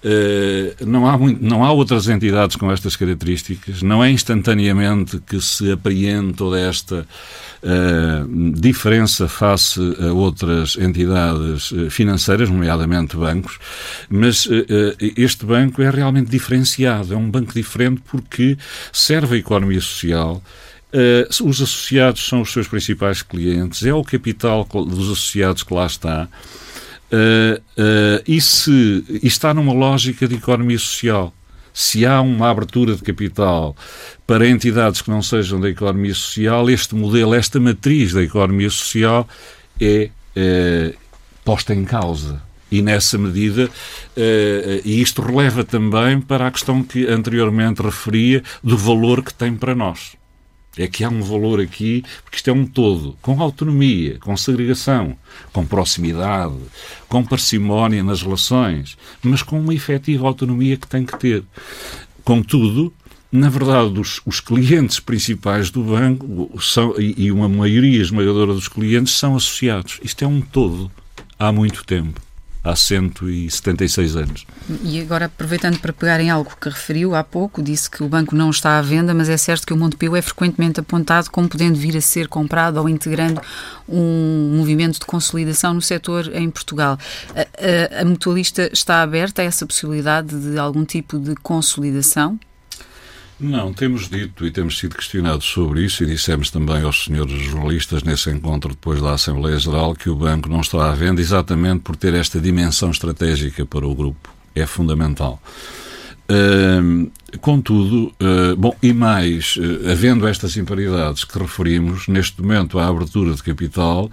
Uh, 0.04 0.86
não, 0.86 1.08
há 1.08 1.18
muito, 1.18 1.44
não 1.44 1.64
há 1.64 1.72
outras 1.72 2.08
entidades 2.08 2.56
com 2.56 2.72
estas 2.72 2.96
características, 2.96 3.84
não 3.84 4.04
é 4.04 4.10
instantaneamente 4.10 5.20
que 5.20 5.40
se 5.40 5.72
apreende 5.72 6.34
toda 6.34 6.60
esta 6.60 7.06
uh, 7.64 8.54
diferença 8.60 9.28
face 9.28 9.80
a 10.00 10.12
outras 10.12 10.76
entidades 10.78 11.72
financeiras, 11.92 12.50
nomeadamente 12.50 13.16
bancos, 13.16 13.60
mas 14.10 14.48
este 15.16 15.46
banco 15.46 15.82
é 15.82 15.90
realmente 15.90 16.30
diferenciado, 16.30 17.14
é 17.14 17.18
um 17.18 17.30
banco 17.30 17.54
diferente 17.54 18.02
porque 18.10 18.58
serve 18.92 19.36
a 19.36 19.40
economia 19.40 19.82
social 19.82 20.42
Uh, 20.94 21.26
os 21.50 21.60
associados 21.60 22.28
são 22.28 22.42
os 22.42 22.54
seus 22.54 22.68
principais 22.68 23.24
clientes, 23.24 23.84
é 23.84 23.92
o 23.92 24.04
capital 24.04 24.64
dos 24.64 25.06
associados 25.12 25.64
que 25.64 25.74
lá 25.74 25.88
está. 25.88 26.28
Uh, 27.12 27.60
uh, 27.60 28.24
e, 28.28 28.40
se, 28.40 29.04
e 29.24 29.26
está 29.26 29.56
numa 29.56 29.74
lógica 29.74 30.28
de 30.28 30.36
economia 30.36 30.78
social. 30.78 31.34
Se 31.74 32.06
há 32.06 32.22
uma 32.22 32.48
abertura 32.48 32.96
de 32.96 33.02
capital 33.02 33.76
para 34.28 34.48
entidades 34.48 35.02
que 35.02 35.10
não 35.10 35.24
sejam 35.24 35.60
da 35.60 35.68
economia 35.68 36.14
social, 36.14 36.70
este 36.70 36.94
modelo, 36.94 37.34
esta 37.34 37.60
matriz 37.60 38.14
da 38.14 38.22
economia 38.22 38.70
social 38.70 39.28
é, 39.82 40.12
posta 41.44 41.74
em 41.74 41.84
causa. 41.84 42.40
E 42.70 42.80
nessa 42.84 43.18
medida, 43.18 43.72
e 44.86 45.02
isto 45.02 45.24
releva 45.24 45.64
também 45.64 46.22
para 46.22 46.46
a 46.46 46.52
questão 46.52 46.84
que 46.84 47.08
anteriormente 47.08 47.82
referia 47.82 48.44
do 48.64 48.78
valor 48.78 49.24
que 49.24 49.34
tem 49.34 49.56
para 49.56 49.74
nós. 49.74 50.16
É 50.78 50.88
que 50.88 51.04
há 51.04 51.10
um 51.10 51.22
valor 51.22 51.60
aqui, 51.60 52.04
porque 52.24 52.38
isto 52.38 52.50
é 52.50 52.54
um 52.54 52.66
todo, 52.66 53.16
com 53.22 53.40
autonomia, 53.42 54.18
com 54.20 54.36
segregação, 54.36 55.16
com 55.52 55.66
proximidade, 55.66 56.56
com 57.08 57.24
parcimónia 57.24 58.04
nas 58.04 58.24
relações, 58.24 58.98
mas 59.22 59.44
com 59.44 59.60
uma 59.60 59.74
efetiva 59.74 60.28
autonomia 60.28 60.76
que 60.76 60.88
tem 60.88 61.06
que 61.06 61.18
ter. 61.20 61.44
Contudo, 62.24 62.92
na 63.32 63.50
verdade, 63.50 64.00
os, 64.00 64.20
os 64.26 64.40
clientes 64.40 65.00
principais 65.00 65.70
do 65.70 65.84
banco 65.84 66.52
são, 66.60 67.00
e, 67.00 67.26
e 67.26 67.32
uma 67.32 67.48
maioria 67.48 68.02
esmagadora 68.02 68.54
dos 68.54 68.68
clientes 68.68 69.14
são 69.14 69.36
associados. 69.36 70.00
Isto 70.04 70.24
é 70.24 70.28
um 70.28 70.42
todo 70.42 70.92
há 71.38 71.52
muito 71.52 71.84
tempo 71.86 72.20
há 72.64 72.76
176 72.76 74.16
anos. 74.16 74.46
E 74.84 75.02
agora, 75.02 75.26
aproveitando 75.26 75.80
para 75.80 75.92
pegar 75.92 76.20
em 76.22 76.30
algo 76.30 76.52
que 76.60 76.70
referiu 76.70 77.14
há 77.14 77.24
pouco, 77.24 77.62
disse 77.62 77.90
que 77.90 78.02
o 78.02 78.08
banco 78.08 78.36
não 78.36 78.50
está 78.50 78.78
à 78.78 78.82
venda, 78.82 79.14
mas 79.14 79.28
é 79.28 79.36
certo 79.36 79.68
que 79.68 79.74
o 79.74 79.78
Montepio 79.78 80.16
é 80.16 80.22
frequentemente 80.22 80.80
apontado 80.80 81.30
como 81.30 81.50
podendo 81.50 81.78
vir 81.78 81.98
a 81.98 82.02
ser 82.02 82.28
comprado 82.28 82.78
ou 82.78 82.88
integrando 82.88 83.42
um 83.88 84.56
movimento 84.58 85.00
de 85.00 85.06
consolidação 85.06 85.74
no 85.74 85.82
setor 85.82 86.32
em 86.34 86.50
Portugal. 86.50 86.98
A, 87.36 87.98
a, 87.98 88.02
a 88.02 88.06
mutualista 88.06 88.70
está 88.72 89.02
aberta 89.02 89.42
a 89.42 89.46
essa 89.46 89.66
possibilidade 89.66 90.40
de 90.40 90.58
algum 90.58 90.86
tipo 90.86 91.20
de 91.20 91.36
consolidação? 91.36 92.40
Não, 93.44 93.74
temos 93.74 94.08
dito 94.08 94.48
e 94.48 94.52
temos 94.52 94.80
sido 94.80 94.96
questionados 94.96 95.46
sobre 95.46 95.84
isso 95.84 96.02
e 96.02 96.08
dissemos 96.08 96.50
também 96.50 96.82
aos 96.82 97.04
senhores 97.04 97.42
jornalistas 97.42 98.02
nesse 98.02 98.30
encontro 98.30 98.70
depois 98.70 99.02
da 99.02 99.12
Assembleia 99.12 99.60
Geral 99.60 99.94
que 99.94 100.10
o 100.10 100.16
banco 100.16 100.48
não 100.48 100.62
está 100.62 100.90
à 100.90 100.96
venda 100.96 101.20
exatamente 101.20 101.82
por 101.82 101.98
ter 101.98 102.14
esta 102.14 102.40
dimensão 102.40 102.90
estratégica 102.90 103.66
para 103.66 103.86
o 103.86 103.94
grupo. 103.94 104.34
É 104.56 104.66
fundamental. 104.66 105.44
Uh, 106.24 107.12
contudo, 107.42 108.14
uh, 108.22 108.56
bom, 108.58 108.74
e 108.82 108.94
mais, 108.94 109.58
uh, 109.58 109.92
havendo 109.92 110.26
estas 110.26 110.56
imparidades 110.56 111.26
que 111.26 111.38
referimos, 111.38 112.08
neste 112.08 112.42
momento 112.42 112.80
a 112.80 112.88
abertura 112.88 113.34
de 113.34 113.44
capital 113.44 114.10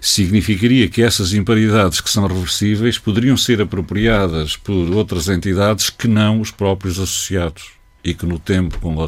significaria 0.00 0.88
que 0.88 1.02
essas 1.02 1.32
imparidades 1.34 2.00
que 2.00 2.10
são 2.10 2.26
reversíveis 2.26 2.98
poderiam 2.98 3.36
ser 3.36 3.62
apropriadas 3.62 4.56
por 4.56 4.90
outras 4.90 5.28
entidades 5.28 5.88
que 5.88 6.08
não 6.08 6.40
os 6.40 6.50
próprios 6.50 6.98
associados 6.98 7.80
e 8.04 8.14
que 8.14 8.26
no 8.26 8.38
tempo, 8.38 8.78
com 8.80 9.00
a, 9.00 9.06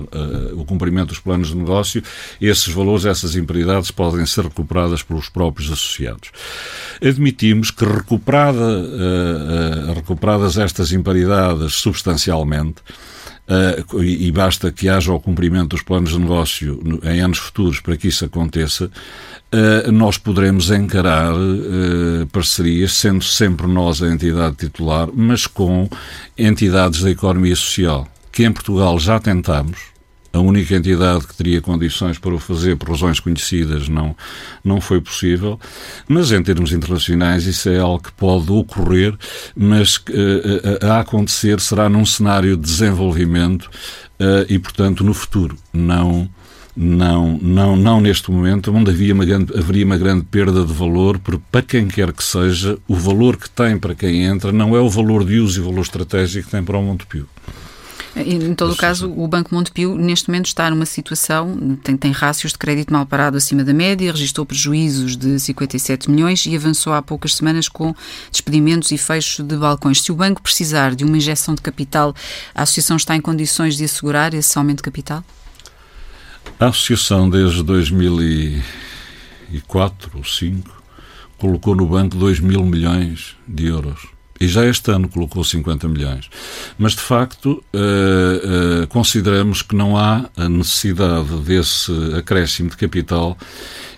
o 0.55 0.65
cumprimento 0.65 1.09
dos 1.09 1.19
planos 1.19 1.49
de 1.49 1.57
negócio, 1.57 2.03
esses 2.41 2.69
valores, 2.69 3.05
essas 3.05 3.35
imprioridades 3.37 3.91
podem 3.91 4.25
ser 4.27 4.45
recuperadas 4.45 5.03
pelos 5.03 5.29
próprios 5.29 5.71
associados. 5.71 6.31
Admitimos 7.03 7.71
que 7.71 7.85
recuperada, 7.85 8.61
uh, 8.61 9.91
uh, 9.91 9.95
recuperadas 9.95 10.57
estas 10.59 10.93
imparidades 10.93 11.75
substancialmente, 11.75 12.83
Uh, 13.47 14.03
e, 14.03 14.33
basta 14.33 14.73
que 14.73 14.89
haja 14.89 15.13
o 15.13 15.21
cumprimento 15.21 15.77
dos 15.77 15.83
planos 15.83 16.13
de 16.13 16.19
negócio 16.19 16.83
em 17.03 17.21
anos 17.21 17.37
futuros 17.37 17.79
para 17.79 17.95
que 17.95 18.09
isso 18.09 18.25
aconteça, 18.25 18.87
uh, 18.87 19.93
nós 19.93 20.17
poderemos 20.17 20.71
encarar 20.71 21.35
uh, 21.35 22.27
parcerias, 22.33 22.95
sendo 22.95 23.23
sempre 23.23 23.67
nós 23.67 24.03
a 24.03 24.09
entidade 24.09 24.57
titular, 24.57 25.11
mas 25.13 25.47
com 25.47 25.91
entidades 26.39 27.03
da 27.03 27.11
economia 27.11 27.55
social 27.55 28.09
que 28.35 28.45
em 28.45 28.53
Portugal 28.53 28.99
já 28.99 29.21
tentámos, 29.21 29.79
a 30.33 30.41
única 30.41 30.75
entidade 30.75 31.25
que 31.25 31.37
teria 31.37 31.61
condições 31.61 32.19
para 32.19 32.35
o 32.35 32.39
fazer, 32.41 32.77
por 32.77 32.91
razões 32.91 33.21
conhecidas, 33.21 33.89
não, 33.89 34.17
não 34.65 34.81
foi 34.81 35.01
possível. 35.01 35.59
Mas 36.09 36.33
em 36.33 36.43
termos 36.43 36.73
internacionais, 36.73 37.47
isso 37.47 37.69
é 37.69 37.79
algo 37.79 38.03
que 38.03 38.13
pode 38.13 38.51
ocorrer, 38.51 39.17
mas 39.55 39.99
uh, 39.99 40.85
a, 40.85 40.95
a 40.95 41.01
acontecer 41.01 41.61
será 41.61 41.89
num 41.89 42.05
cenário 42.05 42.57
de 42.57 42.63
desenvolvimento 42.65 43.71
uh, 44.19 44.45
e, 44.49 44.59
portanto, 44.59 45.05
no 45.05 45.15
futuro, 45.15 45.57
não. 45.73 46.29
Não, 46.77 47.39
não, 47.41 47.77
não 47.77 48.01
neste 48.01 48.33
momento, 48.33 48.75
onde 48.75 48.91
havia 48.91 49.15
uma 49.15 49.25
grande, 49.25 49.57
haveria 49.57 49.85
uma 49.85 49.97
grande 49.97 50.25
perda 50.25 50.65
de 50.65 50.73
valor, 50.73 51.21
porque 51.21 51.45
para 51.53 51.63
quem 51.63 51.87
quer 51.87 52.13
que 52.13 52.25
seja, 52.25 52.77
o 52.89 52.97
valor 52.97 53.37
que 53.37 53.49
tem 53.49 53.79
para 53.79 53.95
quem 53.95 54.25
entra 54.25 54.51
não 54.51 54.75
é 54.75 54.81
o 54.81 54.91
valor 54.91 55.25
de 55.25 55.39
uso 55.39 55.61
e 55.61 55.63
o 55.63 55.67
valor 55.67 55.83
estratégico 55.83 56.47
que 56.47 56.51
tem 56.51 56.65
para 56.65 56.77
o 56.77 56.83
Montepio. 56.83 57.29
Em 58.17 58.55
todo 58.55 58.73
o 58.73 58.77
caso, 58.77 59.11
o 59.11 59.27
Banco 59.27 59.53
Montepio, 59.53 59.97
neste 59.97 60.29
momento, 60.29 60.47
está 60.47 60.71
numa 60.71 60.87
situação, 60.87 61.77
tem, 61.83 61.97
tem 61.97 62.13
rácios 62.13 62.53
de 62.53 62.59
crédito 62.59 62.93
mal 62.93 63.05
parado 63.05 63.37
acima 63.37 63.65
da 63.65 63.75
média, 63.75 64.13
registrou 64.13 64.47
prejuízos 64.47 65.17
de 65.17 65.41
57 65.41 66.09
milhões 66.09 66.47
e 66.47 66.55
avançou 66.55 66.93
há 66.93 67.03
poucas 67.03 67.35
semanas 67.35 67.69
com 67.69 67.93
despedimentos 68.31 68.93
e 68.93 68.99
fecho 68.99 69.43
de 69.43 69.57
balcões. 69.57 70.01
Se 70.01 70.13
o 70.13 70.15
banco 70.15 70.41
precisar 70.41 70.95
de 70.95 71.03
uma 71.03 71.17
injeção 71.17 71.57
de 71.57 71.63
capital, 71.63 72.15
a 72.55 72.63
Associação 72.63 72.97
está 72.97 73.17
em 73.17 73.21
condições 73.21 73.77
de 73.77 73.83
assegurar 73.85 74.33
esse 74.33 74.57
aumento 74.57 74.77
de 74.77 74.85
capital? 74.85 75.25
A 76.61 76.67
Associação, 76.67 77.29
desde 77.29 77.65
2004 77.65 80.11
ou 80.15 80.21
2005, 80.21 80.85
colocou 81.37 81.75
no 81.75 81.87
banco 81.87 82.17
2 82.17 82.39
mil 82.39 82.65
milhões 82.65 83.35
de 83.49 83.67
euros 83.67 84.14
E 84.41 84.49
já 84.49 84.67
este 84.67 84.91
ano 84.91 85.09
colocou 85.09 85.45
50 85.45 85.89
milhões. 85.89 86.29
Mas, 86.77 86.93
de 86.93 87.01
facto, 87.01 87.63
uh, 87.73 88.83
uh, 88.83 88.87
consideramos 88.89 89.63
que 89.63 89.77
não 89.77 89.97
há 89.97 90.29
a 90.37 90.49
necessidade 90.49 91.37
desse 91.41 91.93
acréscimo 92.19 92.71
de 92.71 92.77
capital 92.77 93.39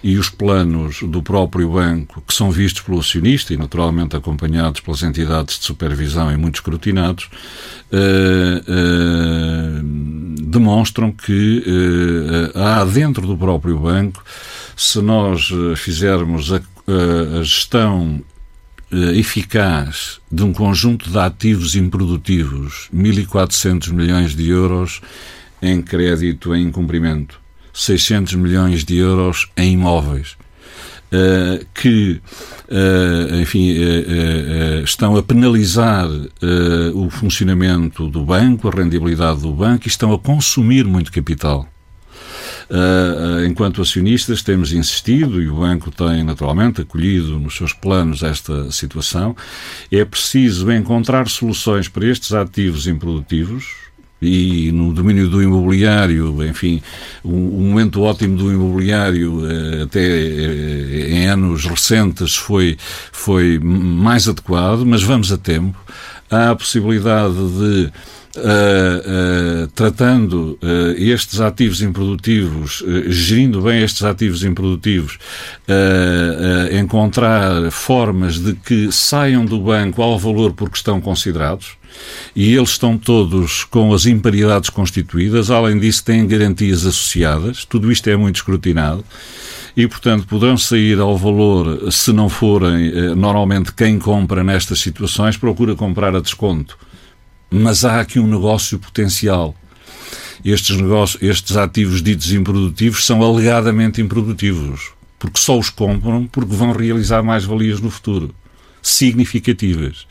e 0.03 0.19
os 0.19 0.29
planos 0.29 1.03
do 1.03 1.23
próprio 1.23 1.71
banco, 1.71 2.23
que 2.27 2.35
são 2.35 2.51
vistos 2.51 2.83
pelo 2.83 3.01
acionista 3.01 3.55
e, 3.55 3.57
naturalmente, 3.57 4.15
acompanhados 4.15 4.81
pelas 4.81 5.03
entidades 5.03 5.59
de 5.59 5.65
supervisão 5.65 6.31
e 6.31 6.37
muito 6.37 6.57
escrutinados, 6.57 7.31
uh, 7.93 8.63
demonstram 10.43 11.13
que 11.13 11.65
há 12.55 12.85
dentro 12.85 13.27
do 13.27 13.37
próprio 13.37 13.79
banco, 13.79 14.23
se 14.77 15.01
nós 15.01 15.51
fizermos 15.77 16.53
a, 16.53 16.61
a 17.39 17.43
gestão 17.43 18.23
eh, 18.23 18.36
eficaz 18.91 20.21
de 20.31 20.43
um 20.43 20.53
conjunto 20.53 21.11
de 21.11 21.19
ativos 21.19 21.75
improdutivos, 21.75 22.89
1.400 22.95 23.93
milhões 23.93 24.35
de 24.35 24.49
euros 24.49 25.01
em 25.61 25.83
crédito 25.83 26.55
em 26.55 26.69
incumprimento, 26.69 27.41
600 27.73 28.35
milhões 28.35 28.85
de 28.85 28.97
euros 28.97 29.49
em 29.57 29.73
imóveis, 29.73 30.37
Uh, 31.07 31.65
que, 31.73 32.21
uh, 32.69 33.41
enfim, 33.41 33.77
estão 34.83 35.17
a 35.17 35.23
penalizar 35.23 36.09
o 36.95 37.09
funcionamento 37.09 38.09
do 38.09 38.25
banco, 38.25 38.69
a 38.69 38.73
rendibilidade 38.73 39.41
do 39.41 39.53
banco 39.53 39.87
e 39.87 39.89
estão 39.89 40.13
a 40.13 40.19
consumir 40.19 40.85
muito 40.85 41.13
capital. 41.13 41.69
Uh, 42.69 43.47
enquanto 43.47 43.81
acionistas, 43.81 44.43
temos 44.43 44.73
insistido, 44.73 45.41
e 45.41 45.49
o 45.49 45.57
banco 45.57 45.91
tem 45.91 46.25
naturalmente 46.25 46.81
acolhido 46.81 47.39
nos 47.39 47.57
seus 47.57 47.73
planos 47.73 48.25
esta 48.25 48.71
situação, 48.73 49.37
é 49.91 50.05
preciso 50.05 50.71
encontrar 50.73 51.29
soluções 51.29 51.89
para 51.89 52.07
estes 52.07 52.33
ativos 52.33 52.89
improdutivos, 52.89 53.87
e 54.21 54.73
no 54.73 54.93
domínio 54.93 55.29
do 55.29 55.43
imobiliário, 55.43 56.43
enfim, 56.45 56.83
um, 57.25 57.69
momento 57.69 58.01
ótimo 58.01 58.37
do 58.37 58.51
imobiliário 58.51 59.43
eh, 59.47 59.83
até 59.83 60.01
em 61.11 61.29
anos 61.29 61.67
recentes 61.67 62.35
foi, 62.35 62.79
foi 63.13 63.59
mais 63.59 64.27
adequado, 64.27 64.87
mas 64.87 65.03
vamos 65.03 65.31
a 65.31 65.37
tempo. 65.37 65.79
Há 66.31 66.51
a 66.51 66.57
possibilidade 66.57 67.35
de 67.35 67.93
Uh, 68.37 69.65
uh, 69.65 69.67
tratando 69.69 70.59
uh, 70.63 70.91
estes 70.99 71.41
ativos 71.41 71.81
improdutivos, 71.81 72.85
gerindo 73.07 73.63
bem 73.63 73.83
estes 73.83 74.03
ativos 74.03 74.45
improdutivos, 74.45 75.19
encontrar 76.79 77.71
formas 77.71 78.39
de 78.39 78.55
que 78.55 78.93
saiam 78.93 79.45
do 79.45 79.59
banco 79.59 80.03
ao 80.03 80.19
valor 80.19 80.53
por 80.53 80.69
que 80.71 80.77
estão 80.77 81.01
considerados. 81.01 81.77
E 82.35 82.55
eles 82.55 82.71
estão 82.71 82.99
todos 82.99 83.65
com 83.65 83.95
as 83.95 84.05
imparidades 84.05 84.69
constituídas, 84.69 85.51
além 85.51 85.79
disso, 85.79 86.05
têm 86.05 86.27
garantias 86.27 86.85
associadas. 86.85 87.65
Tudo 87.65 87.91
isto 87.91 88.09
é 88.11 88.17
muito 88.17 88.37
escrutinado 88.37 89.03
e, 89.75 89.87
portanto, 89.87 90.27
poderão 90.27 90.59
sair 90.59 90.99
ao 90.99 91.17
valor, 91.17 91.91
se 91.91 92.13
não 92.13 92.29
forem, 92.29 93.15
normalmente 93.15 93.73
quem 93.73 93.99
compra 93.99 94.45
nestas 94.45 94.81
situações 94.81 95.39
procura 95.39 95.75
comprar 95.75 96.15
a 96.15 96.21
desconto 96.21 96.77
mas 97.51 97.85
há 97.85 98.01
aqui 98.01 98.19
um 98.19 98.27
negócio 98.27 98.79
potencial. 98.79 99.55
Estes, 100.45 100.77
negócios, 100.77 101.23
estes 101.23 101.57
ativos 101.57 102.03
ditos 102.03 102.33
improdutivos 102.33 103.05
são 103.05 103.23
alegadamente 103.23 104.01
improdutivos, 104.01 104.93
porque 105.19 105.41
só 105.41 105.59
os 105.59 105.71
compram 105.71 106.27
porque 106.27 106.55
vão 106.55 106.73
realizar 106.73 107.23
mais 107.23 107.45
valias 107.45 107.81
no 107.81 107.91
futuro, 107.91 108.35
significativas. 108.83 110.07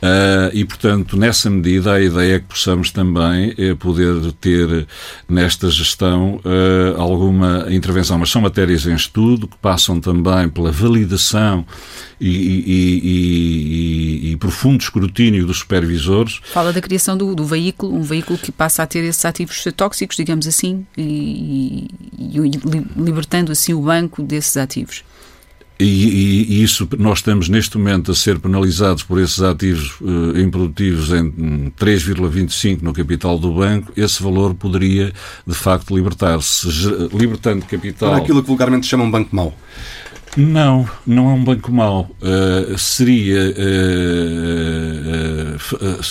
Uh, 0.00 0.50
e, 0.52 0.64
portanto, 0.64 1.16
nessa 1.16 1.50
medida, 1.50 1.94
a 1.94 2.00
ideia 2.00 2.36
é 2.36 2.38
que 2.38 2.46
possamos 2.46 2.90
também 2.92 3.52
é 3.58 3.74
poder 3.74 4.32
ter 4.32 4.86
nesta 5.28 5.68
gestão 5.70 6.36
uh, 6.36 7.00
alguma 7.00 7.66
intervenção. 7.68 8.18
Mas 8.18 8.30
são 8.30 8.40
matérias 8.40 8.86
em 8.86 8.94
estudo 8.94 9.48
que 9.48 9.56
passam 9.56 10.00
também 10.00 10.48
pela 10.48 10.70
validação 10.70 11.66
e, 12.20 12.28
e, 12.28 13.00
e, 14.28 14.32
e 14.32 14.36
profundo 14.36 14.80
escrutínio 14.80 15.44
dos 15.44 15.58
supervisores. 15.58 16.40
Fala 16.52 16.72
da 16.72 16.80
criação 16.80 17.16
do, 17.16 17.34
do, 17.34 17.44
veículo, 17.44 17.94
um 17.94 18.02
veículo 18.02 18.38
que 18.38 18.52
passa 18.52 18.84
a 18.84 18.86
ter 18.86 19.04
esses 19.04 19.24
ativos 19.24 19.64
tóxicos, 19.76 20.16
digamos 20.16 20.46
assim, 20.46 20.86
e, 20.96 21.88
libertando 22.96 23.50
assim 23.50 23.74
o 23.74 23.82
banco 23.82 24.22
desses 24.22 24.56
ativos. 24.56 25.02
E, 25.80 25.84
e, 25.84 26.52
e, 26.54 26.62
isso 26.62 26.88
nós 26.98 27.18
estamos 27.18 27.48
neste 27.48 27.78
momento 27.78 28.10
a 28.10 28.14
ser 28.14 28.40
penalizados 28.40 29.04
por 29.04 29.20
esses 29.20 29.40
ativos 29.40 29.92
uh, 30.00 30.36
improdutivos 30.36 31.12
em 31.12 31.70
3,25 31.78 32.82
no 32.82 32.92
capital 32.92 33.38
do 33.38 33.52
banco, 33.54 33.92
esse 33.96 34.20
valor 34.20 34.54
poderia 34.54 35.12
de 35.46 35.54
facto 35.54 35.94
libertar-se, 35.94 36.66
libertando 37.12 37.64
capital. 37.64 38.10
Para 38.10 38.18
aquilo 38.18 38.42
que 38.42 38.48
vulgarmente 38.48 38.88
chamam 38.88 39.08
banco 39.08 39.34
mau. 39.34 39.54
Não, 40.36 40.88
não 41.06 41.30
é 41.30 41.32
um 41.34 41.44
banco 41.44 41.72
mau. 41.72 42.10
Uh, 42.20 42.76
seria, 42.76 43.54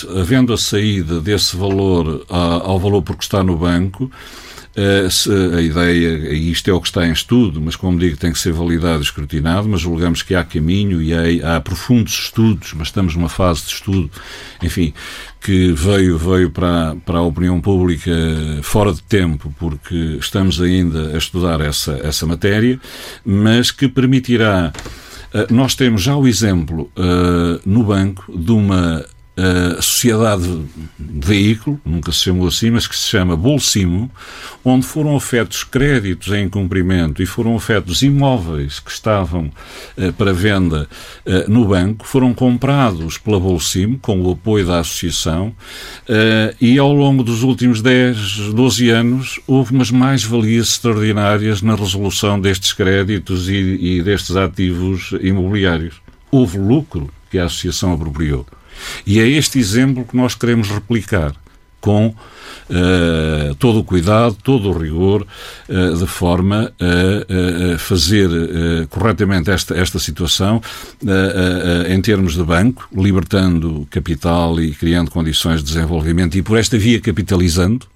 uh, 0.06 0.20
havendo 0.20 0.52
a 0.52 0.58
saída 0.58 1.20
desse 1.20 1.56
valor 1.56 2.24
ao 2.28 2.78
valor 2.78 3.02
porque 3.02 3.22
está 3.22 3.42
no 3.42 3.56
banco, 3.56 4.10
eh, 4.10 4.47
a 5.56 5.60
ideia, 5.60 6.32
e 6.32 6.50
isto 6.50 6.70
é 6.70 6.72
o 6.72 6.80
que 6.80 6.88
está 6.88 7.06
em 7.06 7.12
estudo, 7.12 7.60
mas 7.60 7.74
como 7.74 7.98
digo, 7.98 8.16
tem 8.16 8.32
que 8.32 8.38
ser 8.38 8.52
validado 8.52 9.00
e 9.00 9.02
escrutinado, 9.02 9.68
mas 9.68 9.80
julgamos 9.80 10.22
que 10.22 10.34
há 10.34 10.44
caminho 10.44 11.02
e 11.02 11.12
há, 11.12 11.56
há 11.56 11.60
profundos 11.60 12.12
estudos, 12.12 12.72
mas 12.74 12.88
estamos 12.88 13.16
numa 13.16 13.28
fase 13.28 13.62
de 13.64 13.72
estudo, 13.72 14.10
enfim, 14.62 14.92
que 15.40 15.72
veio, 15.72 16.18
veio 16.18 16.50
para, 16.50 16.96
para 17.04 17.18
a 17.18 17.22
opinião 17.22 17.60
pública 17.60 18.10
fora 18.62 18.92
de 18.92 19.02
tempo, 19.02 19.52
porque 19.58 20.18
estamos 20.20 20.60
ainda 20.60 21.14
a 21.14 21.18
estudar 21.18 21.60
essa, 21.60 21.92
essa 22.02 22.26
matéria, 22.26 22.80
mas 23.24 23.70
que 23.70 23.88
permitirá. 23.88 24.72
Eh, 25.32 25.46
nós 25.50 25.74
temos 25.74 26.02
já 26.02 26.16
o 26.16 26.26
exemplo 26.26 26.90
uh, 26.96 27.60
no 27.64 27.84
banco 27.84 28.32
de 28.36 28.50
uma 28.50 29.04
a 29.38 29.80
sociedade 29.80 30.42
de 30.98 31.26
veículo, 31.26 31.80
nunca 31.84 32.10
se 32.10 32.24
chamou 32.24 32.48
assim, 32.48 32.70
mas 32.70 32.88
que 32.88 32.96
se 32.96 33.06
chama 33.06 33.36
Bolsimo, 33.36 34.10
onde 34.64 34.84
foram 34.84 35.16
afetos 35.16 35.62
créditos 35.62 36.32
em 36.32 36.48
cumprimento 36.48 37.22
e 37.22 37.26
foram 37.26 37.54
afetos 37.54 38.02
imóveis 38.02 38.80
que 38.80 38.90
estavam 38.90 39.50
uh, 39.96 40.12
para 40.14 40.32
venda 40.32 40.88
uh, 41.24 41.50
no 41.50 41.66
banco, 41.66 42.04
foram 42.04 42.34
comprados 42.34 43.16
pela 43.16 43.38
Bolsimo, 43.38 43.96
com 44.00 44.20
o 44.20 44.32
apoio 44.32 44.66
da 44.66 44.80
associação, 44.80 45.54
e 46.60 46.78
ao 46.78 46.92
longo 46.92 47.22
dos 47.22 47.42
últimos 47.42 47.80
10, 47.80 48.52
12 48.54 48.90
anos 48.90 49.40
houve 49.46 49.72
umas 49.72 49.90
mais-valias 49.90 50.70
extraordinárias 50.70 51.62
na 51.62 51.74
resolução 51.74 52.40
destes 52.40 52.72
créditos 52.72 53.48
e, 53.48 53.52
e 53.54 54.02
destes 54.02 54.36
ativos 54.36 55.12
imobiliários. 55.20 55.96
Houve 56.30 56.58
lucro 56.58 57.10
que 57.30 57.38
a 57.38 57.44
associação 57.44 57.92
apropriou. 57.92 58.46
E 59.06 59.20
é 59.20 59.26
este 59.28 59.58
exemplo 59.58 60.04
que 60.04 60.16
nós 60.16 60.34
queremos 60.34 60.68
replicar 60.68 61.34
com 61.80 62.08
uh, 62.08 63.54
todo 63.58 63.80
o 63.80 63.84
cuidado, 63.84 64.36
todo 64.42 64.70
o 64.70 64.78
rigor, 64.78 65.26
uh, 65.68 65.96
de 65.96 66.06
forma 66.06 66.72
a 66.80 67.74
uh, 67.74 67.78
fazer 67.78 68.28
corretamente 68.90 69.50
esta, 69.50 69.76
esta 69.76 69.98
situação 69.98 70.60
em 71.88 72.00
termos 72.00 72.34
de 72.34 72.42
banco, 72.42 72.88
libertando 72.94 73.86
capital 73.90 74.60
e 74.60 74.72
criando 74.72 75.10
condições 75.10 75.62
de 75.62 75.72
desenvolvimento 75.72 76.36
e 76.36 76.42
por 76.42 76.58
esta 76.58 76.76
via 76.76 77.00
capitalizando, 77.00 77.86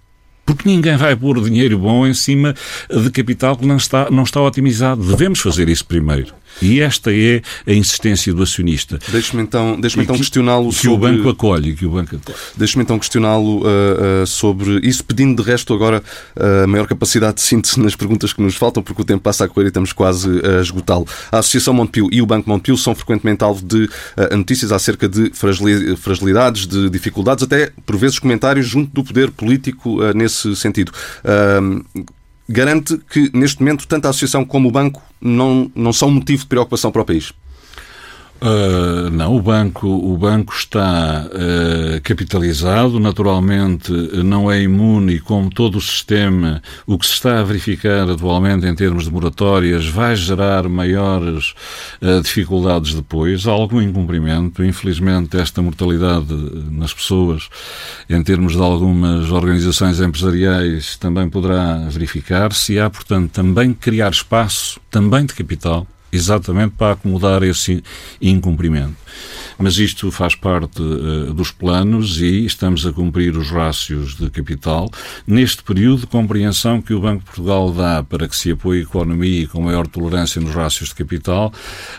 porque 0.44 0.68
ninguém 0.68 0.96
vai 0.96 1.14
pôr 1.14 1.40
dinheiro 1.42 1.78
bom 1.78 2.06
em 2.06 2.14
cima 2.14 2.54
de 2.90 3.10
capital 3.10 3.56
que 3.56 3.66
não 3.66 3.76
está, 3.76 4.10
não 4.10 4.22
está 4.22 4.40
otimizado. 4.40 5.02
Devemos 5.02 5.40
fazer 5.40 5.68
isso 5.68 5.84
primeiro. 5.84 6.32
E 6.60 6.80
esta 6.80 7.12
é 7.12 7.42
a 7.66 7.72
insistência 7.72 8.32
do 8.34 8.42
acionista. 8.42 8.98
Deixe-me 9.08 9.42
então, 9.42 9.80
deixe 9.80 10.00
então 10.00 10.16
questioná-lo 10.16 10.72
sobre... 10.72 10.88
Que 10.88 10.88
o 10.88 10.98
banco 10.98 11.28
acolhe. 11.28 11.74
Que 11.74 11.86
o 11.86 11.90
banco 11.90 12.20
Deixe-me 12.56 12.84
então 12.84 12.98
questioná-lo 12.98 13.62
uh, 13.62 14.22
uh, 14.22 14.26
sobre 14.26 14.80
isso, 14.86 15.04
pedindo 15.04 15.42
de 15.42 15.48
resto 15.48 15.72
agora 15.72 16.02
uh, 16.36 16.68
maior 16.68 16.86
capacidade 16.86 17.36
de 17.36 17.42
síntese 17.42 17.80
nas 17.80 17.96
perguntas 17.96 18.32
que 18.32 18.42
nos 18.42 18.54
faltam, 18.54 18.82
porque 18.82 19.02
o 19.02 19.04
tempo 19.04 19.22
passa 19.22 19.44
a 19.44 19.48
correr 19.48 19.66
e 19.66 19.68
estamos 19.68 19.92
quase 19.92 20.28
a 20.28 20.60
esgotá-lo. 20.60 21.06
A 21.30 21.38
Associação 21.38 21.74
Montepio 21.74 22.08
e 22.12 22.20
o 22.20 22.26
Banco 22.26 22.48
Montepio 22.48 22.76
são 22.76 22.94
frequentemente 22.94 23.42
alvo 23.42 23.64
de 23.64 23.88
notícias 24.36 24.72
acerca 24.72 25.08
de 25.08 25.30
fragilidades, 25.96 26.66
de 26.66 26.90
dificuldades, 26.90 27.44
até 27.44 27.70
por 27.86 27.96
vezes 27.96 28.18
comentários 28.18 28.66
junto 28.66 28.92
do 28.92 29.04
poder 29.04 29.30
político 29.30 29.98
nesse 30.14 30.54
sentido 30.56 30.92
garante 32.48 32.98
que, 33.10 33.30
neste 33.32 33.60
momento, 33.60 33.86
tanto 33.86 34.06
a 34.06 34.10
Associação 34.10 34.44
como 34.44 34.68
o 34.68 34.72
Banco 34.72 35.02
não, 35.20 35.70
não 35.74 35.92
são 35.92 36.10
motivo 36.10 36.42
de 36.42 36.48
preocupação 36.48 36.90
para 36.90 37.02
o 37.02 37.04
país? 37.04 37.32
Uh, 38.42 39.08
não, 39.08 39.36
o 39.36 39.40
banco, 39.40 39.86
o 39.86 40.18
banco 40.18 40.52
está 40.52 41.28
uh, 41.28 42.00
capitalizado, 42.02 42.98
naturalmente 42.98 43.92
não 43.92 44.50
é 44.50 44.60
imune, 44.60 45.20
como 45.20 45.48
todo 45.48 45.78
o 45.78 45.80
sistema, 45.80 46.60
o 46.84 46.98
que 46.98 47.06
se 47.06 47.12
está 47.12 47.38
a 47.38 47.44
verificar 47.44 48.10
atualmente 48.10 48.66
em 48.66 48.74
termos 48.74 49.04
de 49.04 49.12
moratórias 49.12 49.86
vai 49.86 50.16
gerar 50.16 50.68
maiores 50.68 51.54
uh, 52.02 52.20
dificuldades 52.20 52.94
depois, 52.94 53.46
há 53.46 53.52
algum 53.52 53.80
incumprimento, 53.80 54.64
infelizmente 54.64 55.36
esta 55.36 55.62
mortalidade 55.62 56.34
nas 56.68 56.92
pessoas, 56.92 57.48
em 58.10 58.24
termos 58.24 58.54
de 58.54 58.60
algumas 58.60 59.30
organizações 59.30 60.00
empresariais, 60.00 60.96
também 60.96 61.30
poderá 61.30 61.76
verificar-se, 61.88 62.76
há, 62.76 62.90
portanto, 62.90 63.30
também 63.30 63.72
criar 63.72 64.10
espaço, 64.10 64.80
também 64.90 65.26
de 65.26 65.32
capital, 65.32 65.86
exatamente 66.12 66.74
para 66.76 66.92
acomodar 66.92 67.42
esse 67.42 67.82
incumprimento 68.20 69.01
mas 69.58 69.78
isto 69.78 70.10
faz 70.10 70.34
parte 70.34 70.82
uh, 70.82 71.32
dos 71.32 71.50
planos 71.50 72.20
e 72.20 72.44
estamos 72.44 72.86
a 72.86 72.92
cumprir 72.92 73.36
os 73.36 73.50
rácios 73.50 74.16
de 74.16 74.30
capital. 74.30 74.90
Neste 75.26 75.62
período 75.62 76.00
de 76.00 76.06
compreensão 76.06 76.80
que 76.80 76.94
o 76.94 77.00
Banco 77.00 77.20
de 77.20 77.26
Portugal 77.26 77.72
dá 77.72 78.02
para 78.02 78.28
que 78.28 78.36
se 78.36 78.50
apoie 78.50 78.80
a 78.80 78.82
economia 78.82 79.46
com 79.48 79.62
maior 79.62 79.86
tolerância 79.86 80.40
nos 80.40 80.54
rácios 80.54 80.90
de 80.90 80.94
capital, 80.94 81.52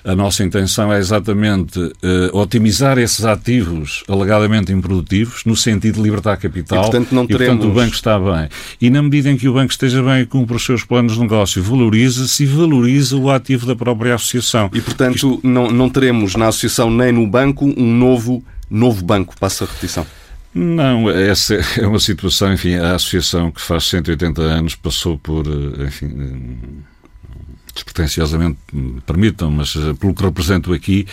a 0.04 0.16
nossa 0.16 0.44
intenção 0.44 0.92
é 0.92 1.00
exatamente 1.00 1.80
uh, 1.80 1.92
otimizar 2.34 2.98
esses 2.98 3.26
ativos 3.26 4.04
alegadamente 4.08 4.72
improdutivos, 4.72 5.44
no 5.46 5.56
sentido 5.56 5.96
de 5.96 6.02
libertar 6.02 6.38
capital. 6.38 6.80
E, 6.80 6.82
portanto, 6.82 7.12
não 7.12 7.28
teremos... 7.28 7.44
e, 7.44 7.48
portanto, 7.48 7.72
o 7.72 7.74
banco 7.74 7.96
está 7.96 8.20
bem. 8.20 8.50
E 8.82 8.90
na 8.90 9.02
medida 9.02 9.30
em 9.30 9.38
que 9.38 9.48
o 9.48 9.54
banco 9.54 9.72
esteja 9.72 10.02
bem 10.02 10.22
e 10.22 10.26
cumpre 10.26 10.56
os 10.56 10.64
seus 10.64 10.84
planos 10.84 11.14
de 11.14 11.20
negócio, 11.20 11.62
valoriza-se 11.62 12.44
e 12.44 12.46
valoriza 12.46 13.18
o 13.18 13.30
ativo 13.30 13.66
da 13.66 13.76
própria 13.76 14.16
associação. 14.16 14.70
E, 14.74 14.82
portanto, 14.82 15.16
Isto... 15.16 15.40
não, 15.44 15.70
não 15.72 15.90
teremos 15.90 16.36
na 16.36 16.48
associação 16.48 16.90
nem 16.90 17.03
no 17.12 17.28
banco 17.28 17.44
banco 17.54 17.66
um 17.66 17.96
novo, 17.96 18.44
novo 18.70 19.04
banco, 19.04 19.36
passa 19.40 19.64
a 19.64 19.68
repetição. 19.68 20.06
Não, 20.54 21.10
essa 21.10 21.56
é 21.80 21.88
uma 21.88 22.00
situação, 22.00 22.54
enfim, 22.54 22.76
a 22.76 22.96
associação 22.96 23.52
que 23.52 23.62
faz 23.62 23.86
180 23.86 24.42
anos 24.42 24.76
passou 24.76 25.18
por, 25.18 25.46
eh, 25.48 25.86
enfim, 25.88 26.14
eh, 26.16 26.84
despretensiosamente, 27.74 28.60
permitam, 29.06 29.50
mas 29.50 29.76
eh, 29.76 29.94
pelo 30.00 30.14
que 30.14 30.24
represento 30.24 30.72
aqui, 30.74 31.08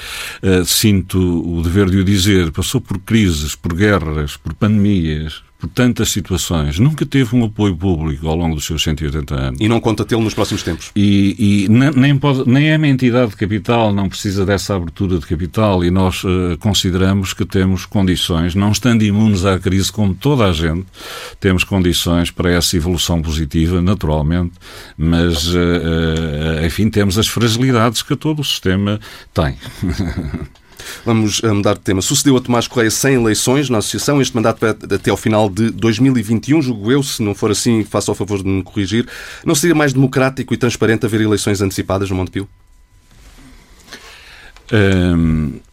sinto 0.66 1.18
o 1.18 1.62
dever 1.62 1.88
de 1.88 1.96
o 1.98 2.04
dizer, 2.04 2.52
passou 2.52 2.82
por 2.82 2.98
crises, 2.98 3.54
por 3.54 3.74
guerras, 3.74 4.36
por 4.36 4.52
pandemias, 4.52 5.42
por 5.60 5.68
tantas 5.68 6.08
situações, 6.10 6.78
nunca 6.78 7.04
teve 7.04 7.36
um 7.36 7.44
apoio 7.44 7.76
público 7.76 8.26
ao 8.26 8.34
longo 8.34 8.54
dos 8.54 8.64
seus 8.64 8.82
180 8.82 9.34
anos. 9.34 9.60
E 9.60 9.68
não 9.68 9.78
conta 9.78 10.06
tê-lo 10.06 10.22
nos 10.22 10.32
próximos 10.32 10.62
tempos. 10.62 10.90
E, 10.96 11.66
e 11.66 11.68
nem, 11.68 12.16
pode, 12.16 12.48
nem 12.48 12.70
é 12.70 12.78
uma 12.78 12.88
entidade 12.88 13.32
de 13.32 13.36
capital, 13.36 13.92
não 13.92 14.08
precisa 14.08 14.46
dessa 14.46 14.74
abertura 14.74 15.18
de 15.18 15.26
capital 15.26 15.84
e 15.84 15.90
nós 15.90 16.24
uh, 16.24 16.56
consideramos 16.58 17.34
que 17.34 17.44
temos 17.44 17.84
condições, 17.84 18.54
não 18.54 18.72
estando 18.72 19.02
imunes 19.02 19.44
à 19.44 19.58
crise 19.58 19.92
como 19.92 20.14
toda 20.14 20.46
a 20.46 20.52
gente, 20.52 20.86
temos 21.38 21.62
condições 21.62 22.30
para 22.30 22.50
essa 22.50 22.74
evolução 22.76 23.20
positiva, 23.20 23.82
naturalmente, 23.82 24.52
mas, 24.96 25.48
uh, 25.48 25.58
uh, 25.58 26.66
enfim, 26.66 26.88
temos 26.88 27.18
as 27.18 27.28
fragilidades 27.28 28.00
que 28.02 28.16
todo 28.16 28.40
o 28.40 28.44
sistema 28.44 28.98
tem. 29.34 29.56
Vamos 31.04 31.40
eh, 31.42 31.52
mudar 31.52 31.74
de 31.74 31.80
tema. 31.80 32.02
Sucedeu 32.02 32.36
a 32.36 32.40
Tomás 32.40 32.66
Correia 32.66 32.90
sem 32.90 33.14
eleições 33.14 33.70
na 33.70 33.78
Associação. 33.78 34.20
Este 34.20 34.34
mandato 34.34 34.60
vai 34.60 34.70
até 34.70 35.10
ao 35.10 35.16
final 35.16 35.48
de 35.48 35.70
2021, 35.70 36.62
julgo 36.62 36.92
eu. 36.92 37.02
Se 37.02 37.22
não 37.22 37.34
for 37.34 37.50
assim, 37.50 37.84
faça 37.84 38.10
o 38.12 38.14
favor 38.14 38.42
de 38.42 38.48
me 38.48 38.62
corrigir. 38.62 39.08
Não 39.44 39.54
seria 39.54 39.74
mais 39.74 39.92
democrático 39.92 40.52
e 40.54 40.56
transparente 40.56 41.06
haver 41.06 41.20
eleições 41.20 41.60
antecipadas 41.60 42.10
no 42.10 42.16
Montepio? 42.16 42.48
Um, 44.72 45.54
eh, 45.56 45.69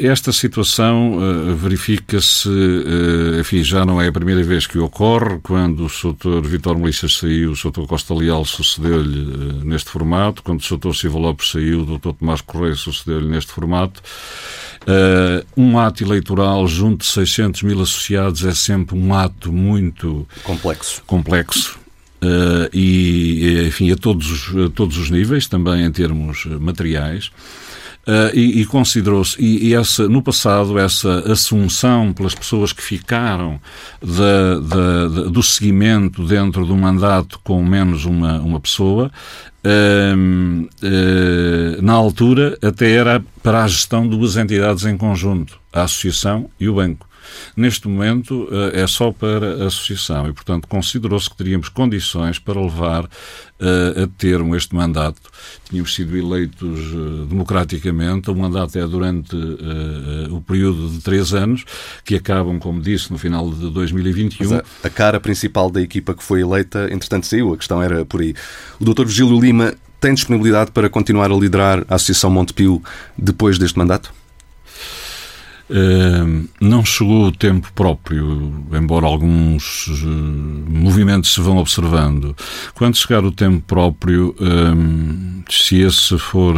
esta 0.00 0.32
situação 0.32 1.18
uh, 1.18 1.54
verifica-se, 1.54 2.48
uh, 2.48 3.38
enfim, 3.38 3.62
já 3.62 3.84
não 3.84 4.00
é 4.00 4.08
a 4.08 4.12
primeira 4.12 4.42
vez 4.42 4.66
que 4.66 4.78
ocorre, 4.78 5.38
quando 5.42 5.84
o 5.84 5.88
Sr. 5.90 6.40
Vitor 6.42 6.78
Melissas 6.78 7.18
saiu, 7.18 7.50
o 7.50 7.56
Sr. 7.56 7.86
Costa 7.86 8.14
Leal 8.14 8.46
sucedeu-lhe 8.46 9.20
uh, 9.20 9.64
neste 9.64 9.90
formato, 9.90 10.42
quando 10.42 10.60
o 10.60 10.62
Sr. 10.62 10.94
Silva 10.94 11.18
Lopes 11.18 11.50
saiu, 11.50 11.80
o 11.80 11.98
Dr. 11.98 12.12
Tomás 12.18 12.40
Correia 12.40 12.74
sucedeu-lhe 12.74 13.28
neste 13.28 13.52
formato. 13.52 14.02
um 15.54 15.78
ato 15.78 16.02
eleitoral 16.02 16.66
junto 16.66 17.04
de 17.04 17.06
600 17.06 17.62
mil 17.62 17.82
associados 17.82 18.42
é 18.44 18.54
sempre 18.54 18.96
um 18.96 19.12
ato 19.12 19.52
muito... 19.52 20.26
Complexo. 20.44 21.02
Complexo. 21.06 21.78
e, 22.72 23.64
enfim, 23.66 23.90
a 23.92 23.96
todos, 23.96 24.50
a 24.64 24.70
todos 24.70 24.96
os 24.96 25.10
níveis, 25.10 25.46
também 25.46 25.84
em 25.84 25.92
termos 25.92 26.46
materiais. 26.46 27.30
Uh, 28.06 28.36
e, 28.36 28.60
e 28.60 28.66
considerou-se, 28.66 29.40
e, 29.40 29.68
e, 29.68 29.74
essa, 29.74 30.06
no 30.06 30.22
passado, 30.22 30.78
essa 30.78 31.20
assunção 31.32 32.12
pelas 32.12 32.34
pessoas 32.34 32.70
que 32.70 32.82
ficaram 32.82 33.58
do 35.32 35.42
seguimento 35.42 36.22
dentro 36.26 36.66
do 36.66 36.76
mandato 36.76 37.40
com 37.42 37.64
menos 37.64 38.04
uma, 38.04 38.38
uma 38.40 38.60
pessoa, 38.60 39.10
uh, 39.64 40.66
uh, 40.66 41.82
na 41.82 41.94
altura 41.94 42.58
até 42.62 42.92
era 42.92 43.24
para 43.42 43.64
a 43.64 43.68
gestão 43.68 44.06
de 44.06 44.16
duas 44.16 44.36
entidades 44.36 44.84
em 44.84 44.98
conjunto, 44.98 45.58
a 45.72 45.84
Associação 45.84 46.50
e 46.60 46.68
o 46.68 46.74
Banco. 46.74 47.08
Neste 47.56 47.88
momento 47.88 48.48
eh, 48.50 48.82
é 48.82 48.86
só 48.86 49.12
para 49.12 49.64
a 49.64 49.66
associação 49.66 50.28
e, 50.28 50.32
portanto, 50.32 50.66
considerou-se 50.66 51.28
que 51.28 51.36
teríamos 51.36 51.68
condições 51.68 52.38
para 52.38 52.60
levar 52.60 53.08
eh, 53.60 54.02
a 54.02 54.06
termo 54.18 54.56
este 54.56 54.74
mandato. 54.74 55.20
Tínhamos 55.68 55.94
sido 55.94 56.16
eleitos 56.16 56.80
eh, 56.80 57.26
democraticamente, 57.28 58.30
o 58.30 58.34
mandato 58.34 58.78
é 58.78 58.86
durante 58.86 59.36
o 60.30 60.40
período 60.40 60.88
de 60.88 61.00
três 61.00 61.32
anos, 61.32 61.64
que 62.04 62.16
acabam, 62.16 62.58
como 62.58 62.80
disse, 62.80 63.10
no 63.10 63.18
final 63.18 63.50
de 63.50 63.70
2021. 63.70 64.54
A, 64.54 64.62
a 64.82 64.90
cara 64.90 65.20
principal 65.20 65.70
da 65.70 65.80
equipa 65.80 66.14
que 66.14 66.22
foi 66.22 66.40
eleita, 66.40 66.88
entretanto, 66.92 67.26
saiu, 67.26 67.52
a 67.52 67.56
questão 67.56 67.82
era 67.82 68.04
por 68.04 68.20
aí. 68.20 68.34
O 68.80 68.84
Dr. 68.84 69.04
Virgílio 69.04 69.40
Lima 69.40 69.74
tem 70.04 70.12
disponibilidade 70.12 70.70
para 70.70 70.90
continuar 70.90 71.30
a 71.30 71.34
liderar 71.34 71.84
a 71.88 71.94
Associação 71.94 72.30
Montepio 72.30 72.82
depois 73.16 73.58
deste 73.58 73.78
mandato? 73.78 74.12
Uh, 75.70 76.46
não 76.60 76.84
chegou 76.84 77.28
o 77.28 77.32
tempo 77.32 77.72
próprio, 77.74 78.52
embora 78.70 79.06
alguns 79.06 79.86
uh, 79.86 80.06
movimentos 80.68 81.32
se 81.32 81.40
vão 81.40 81.56
observando. 81.56 82.36
Quando 82.74 82.96
chegar 82.96 83.24
o 83.24 83.32
tempo 83.32 83.62
próprio, 83.66 84.36
uh, 84.38 85.44
se 85.50 85.80
esse 85.80 86.18
for, 86.18 86.54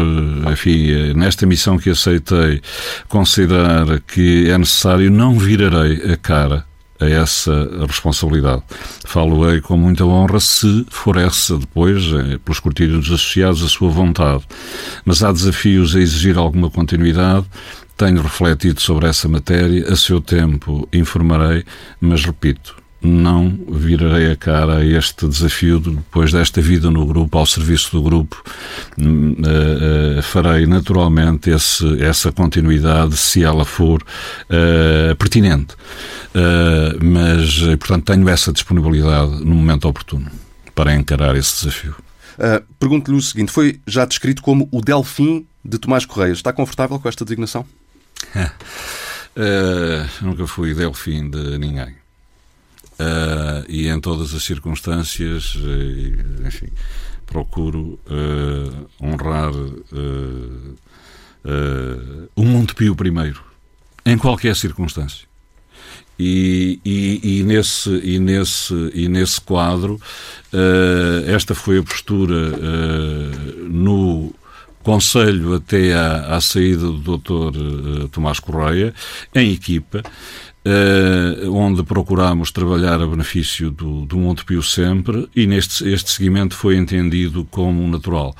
enfim, 0.51 1.12
nesta 1.14 1.47
missão 1.47 1.79
que 1.79 1.90
aceitei, 1.90 2.61
considerar 3.09 4.01
que 4.01 4.51
é 4.51 4.59
necessário, 4.59 5.09
não 5.09 5.38
virarei 5.38 6.12
a 6.12 6.16
cara 6.16 6.64
a 6.99 7.07
essa 7.07 7.53
responsabilidade. 7.87 8.62
Falo-ei 9.05 9.61
com 9.61 9.77
muita 9.77 10.05
honra 10.05 10.40
se 10.40 10.87
for 10.88 11.16
essa 11.19 11.59
depois, 11.59 12.05
pelos 12.42 12.59
curtidos 12.59 13.09
dos 13.09 13.21
associados, 13.21 13.62
a 13.62 13.69
sua 13.69 13.90
vontade. 13.90 14.45
Mas 15.05 15.23
há 15.23 15.31
desafios 15.31 15.95
a 15.95 16.01
exigir 16.01 16.38
alguma 16.38 16.71
continuidade 16.71 17.45
tenho 17.97 18.21
refletido 18.21 18.81
sobre 18.81 19.07
essa 19.07 19.29
matéria, 19.29 19.91
a 19.91 19.97
seu 19.97 20.21
tempo 20.21 20.89
informarei, 20.93 21.65
mas 22.01 22.25
repito, 22.25 22.77
não 23.01 23.57
virarei 23.69 24.31
a 24.31 24.37
cara 24.37 24.79
a 24.79 24.85
este 24.85 25.27
desafio 25.29 25.79
depois 25.79 26.33
desta 26.33 26.61
vida 26.61 26.91
no 26.91 27.07
grupo, 27.07 27.39
ao 27.39 27.47
serviço 27.47 27.93
do 27.93 28.03
grupo. 28.03 28.43
Uh, 28.99 30.19
uh, 30.19 30.23
farei 30.23 30.67
naturalmente 30.67 31.51
esse, 31.51 32.03
essa 32.03 32.33
continuidade 32.33 33.17
se 33.17 33.45
ela 33.45 33.65
for 33.65 34.03
uh, 34.03 35.17
pertinente. 35.17 35.75
mas, 37.03 37.61
portanto, 37.79 38.05
tenho 38.05 38.29
essa 38.29 38.53
disponibilidade 38.53 39.45
no 39.45 39.55
momento 39.55 39.89
oportuno 39.89 40.31
para 40.75 40.95
encarar 40.95 41.35
esse 41.37 41.65
desafio. 41.65 41.95
Pergunto-lhe 42.79 43.17
o 43.17 43.23
seguinte: 43.23 43.51
foi 43.51 43.81
já 43.87 44.05
descrito 44.05 44.43
como 44.43 44.69
o 44.71 44.83
Delfim 44.83 45.47
de 45.65 45.79
Tomás 45.79 46.05
Correia. 46.05 46.33
Está 46.33 46.53
confortável 46.53 46.99
com 46.99 47.09
esta 47.09 47.25
designação? 47.25 47.65
Uh, 48.35 50.09
nunca 50.25 50.47
fui 50.47 50.75
delfim 50.75 51.29
de 51.31 51.59
ninguém. 51.59 51.95
Uh, 52.99 53.61
e 53.69 53.89
em 53.89 54.01
todas 54.01 54.33
as 54.33 54.43
circunstâncias, 54.43 55.55
uh, 55.57 56.47
enfim, 56.47 56.69
procuro 57.27 58.01
uh, 58.07 58.89
honrar 59.03 59.53
o 62.35 62.45
Montepio 62.45 62.97
primeiro, 62.97 63.41
em 64.05 64.17
qualquer 64.19 64.57
circunstância. 64.57 65.27
E, 66.19 66.81
e, 66.85 67.39
e, 67.39 67.43
nesse, 67.45 67.91
e, 67.91 68.19
nesse, 68.19 68.75
e 68.95 69.07
nesse 69.09 69.41
quadro, 69.41 70.01
esta 71.27 71.55
foi 71.55 71.79
a 71.79 71.83
postura 71.83 72.51
no 73.69 74.35
Conselho 74.87 75.53
até 75.53 75.92
à, 75.92 76.37
à 76.37 76.40
saída 76.40 76.87
do 76.87 77.18
Dr. 77.18 77.59
Eh, 78.05 78.09
Tomás 78.12 78.38
Correia, 78.38 78.94
em 79.35 79.51
equipa, 79.53 80.01
uh, 80.64 81.53
onde 81.53 81.83
procuramos 81.83 82.53
trabalhar 82.53 83.03
a 83.03 83.07
benefício 83.09 83.72
do, 83.72 84.07
do 84.07 84.16
Montepio 84.16 84.62
sempre 84.62 85.29
e 85.35 85.44
neste 85.44 85.92
este 85.92 86.12
seguimento 86.12 86.55
foi 86.55 86.77
entendido 86.77 87.44
como 87.51 87.85
natural. 87.88 88.33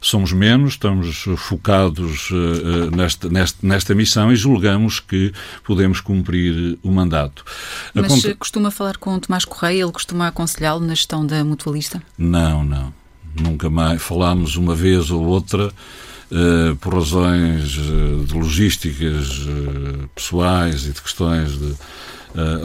Somos 0.00 0.32
menos, 0.32 0.74
estamos 0.74 1.24
focados 1.36 2.30
uh, 2.30 2.94
nesta, 2.96 3.28
nesta, 3.28 3.58
nesta 3.66 3.92
missão 3.92 4.32
e 4.32 4.36
julgamos 4.36 5.00
que 5.00 5.32
podemos 5.64 6.00
cumprir 6.00 6.78
o 6.80 6.92
mandato. 6.92 7.44
Mas 7.92 8.06
conta... 8.06 8.36
costuma 8.36 8.70
falar 8.70 8.98
com 8.98 9.16
o 9.16 9.20
Tomás 9.20 9.44
Correia, 9.44 9.82
ele 9.82 9.90
costuma 9.90 10.28
aconselhá-lo 10.28 10.78
na 10.78 10.94
gestão 10.94 11.26
da 11.26 11.42
mutualista? 11.42 12.00
Não, 12.16 12.62
não. 12.62 12.97
Nunca 13.40 13.70
mais. 13.70 14.02
Falámos 14.02 14.56
uma 14.56 14.74
vez 14.74 15.10
ou 15.10 15.24
outra 15.24 15.68
uh, 15.68 16.76
por 16.76 16.94
razões 16.94 17.76
uh, 17.78 18.24
de 18.24 18.34
logísticas 18.34 19.46
uh, 19.46 20.08
pessoais 20.14 20.86
e 20.86 20.92
de 20.92 21.02
questões 21.02 21.58
de, 21.58 21.74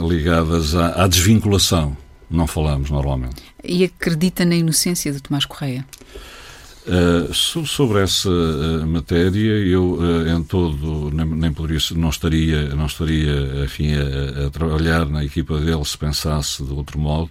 ligadas 0.06 0.74
à, 0.74 1.04
à 1.04 1.06
desvinculação. 1.06 1.96
Não 2.30 2.46
falamos 2.46 2.90
normalmente. 2.90 3.42
E 3.62 3.84
acredita 3.84 4.44
na 4.44 4.54
inocência 4.54 5.12
de 5.12 5.22
Tomás 5.22 5.44
Correia? 5.44 5.84
Uh, 6.86 7.32
sobre 7.32 8.02
essa 8.02 8.28
uh, 8.28 8.86
matéria, 8.86 9.52
eu 9.66 9.94
uh, 9.94 10.28
em 10.28 10.42
todo 10.42 11.10
nem, 11.10 11.24
nem, 11.24 11.50
poderia, 11.50 11.78
não 11.96 12.10
estaria, 12.10 12.74
não 12.74 12.84
estaria 12.84 13.64
enfim, 13.64 13.94
a, 13.94 14.46
a, 14.46 14.50
trabalhar 14.50 15.06
na 15.06 15.24
equipa 15.24 15.58
dele 15.58 15.82
se 15.82 15.96
pensasse 15.96 16.62
de 16.62 16.70
outro 16.74 16.98
modo. 16.98 17.30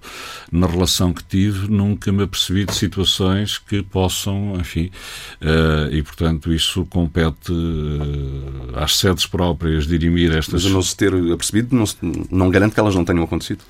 Na 0.51 0.65
relação 0.65 1.13
que 1.13 1.23
tive, 1.23 1.69
nunca 1.69 2.11
me 2.11 2.23
apercebi 2.23 2.65
de 2.65 2.73
situações 2.73 3.59
que 3.59 3.83
possam, 3.83 4.55
enfim, 4.59 4.89
e 5.91 6.01
portanto 6.01 6.51
isso 6.51 6.85
compete 6.85 7.53
às 8.75 8.97
sedes 8.97 9.27
próprias 9.27 9.85
dirimir 9.85 10.35
estas. 10.35 10.63
Mas 10.63 10.71
não 10.71 10.81
se 10.81 10.97
ter 10.97 11.13
apercebido 11.31 11.75
não, 11.75 11.85
não 12.31 12.49
garante 12.49 12.73
que 12.73 12.79
elas 12.79 12.95
não 12.95 13.05
tenham 13.05 13.23
acontecido? 13.23 13.63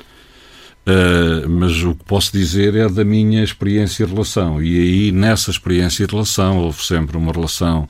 Uh, 0.85 1.47
mas 1.49 1.81
o 1.81 1.95
que 1.95 2.03
posso 2.03 2.33
dizer 2.33 2.75
é 2.75 2.89
da 2.89 3.05
minha 3.05 3.41
experiência 3.43 4.03
e 4.03 4.07
relação. 4.07 4.61
E 4.61 4.77
aí, 4.79 5.11
nessa 5.11 5.49
experiência 5.49 6.03
e 6.03 6.07
relação, 6.07 6.57
houve 6.57 6.83
sempre 6.83 7.15
uma 7.15 7.31
relação 7.31 7.87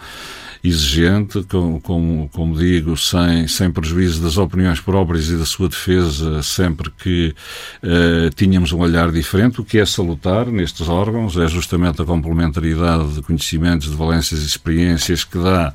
exigente, 0.63 1.43
com, 1.43 2.29
como, 2.31 2.57
digo, 2.57 2.95
sem, 2.95 3.47
sem 3.47 3.69
prejuízo 3.69 4.21
das 4.21 4.37
opiniões 4.37 4.79
próprias 4.79 5.27
e 5.27 5.35
da 5.35 5.45
sua 5.45 5.67
defesa, 5.67 6.41
sempre 6.41 6.89
que 6.89 7.35
uh, 7.83 8.29
tínhamos 8.33 8.71
um 8.71 8.79
olhar 8.79 9.11
diferente. 9.11 9.59
O 9.59 9.65
que 9.65 9.77
é 9.77 9.85
salutar 9.85 10.47
nestes 10.47 10.87
órgãos 10.87 11.37
é 11.37 11.47
justamente 11.49 12.01
a 12.01 12.05
complementaridade 12.05 13.13
de 13.13 13.21
conhecimentos, 13.21 13.89
de 13.89 13.95
valências 13.95 14.41
e 14.41 14.45
experiências 14.45 15.25
que 15.25 15.37
dá 15.37 15.73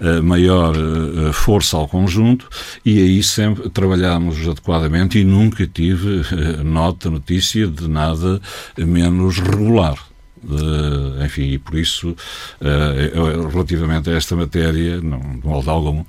uh, 0.00 0.22
maior 0.22 0.74
uh, 0.76 1.32
força 1.32 1.76
ao 1.76 1.86
conjunto 1.86 2.48
e 2.84 2.98
aí 2.98 3.22
sempre 3.22 3.70
trabalhamos 3.70 4.48
adequadamente 4.48 5.18
e 5.18 5.24
nunca 5.24 5.64
tive 5.66 6.22
nota, 6.64 7.08
notícia 7.08 7.66
de 7.68 7.88
nada 7.88 8.40
menos 8.76 9.38
regular. 9.38 10.13
Uh, 10.46 11.24
enfim, 11.24 11.52
e 11.52 11.58
por 11.58 11.78
isso, 11.78 12.10
uh, 12.10 13.48
relativamente 13.48 14.10
a 14.10 14.14
esta 14.14 14.36
matéria, 14.36 15.00
não, 15.00 15.20
de 15.20 15.46
modo 15.46 15.70
algum, 15.70 16.04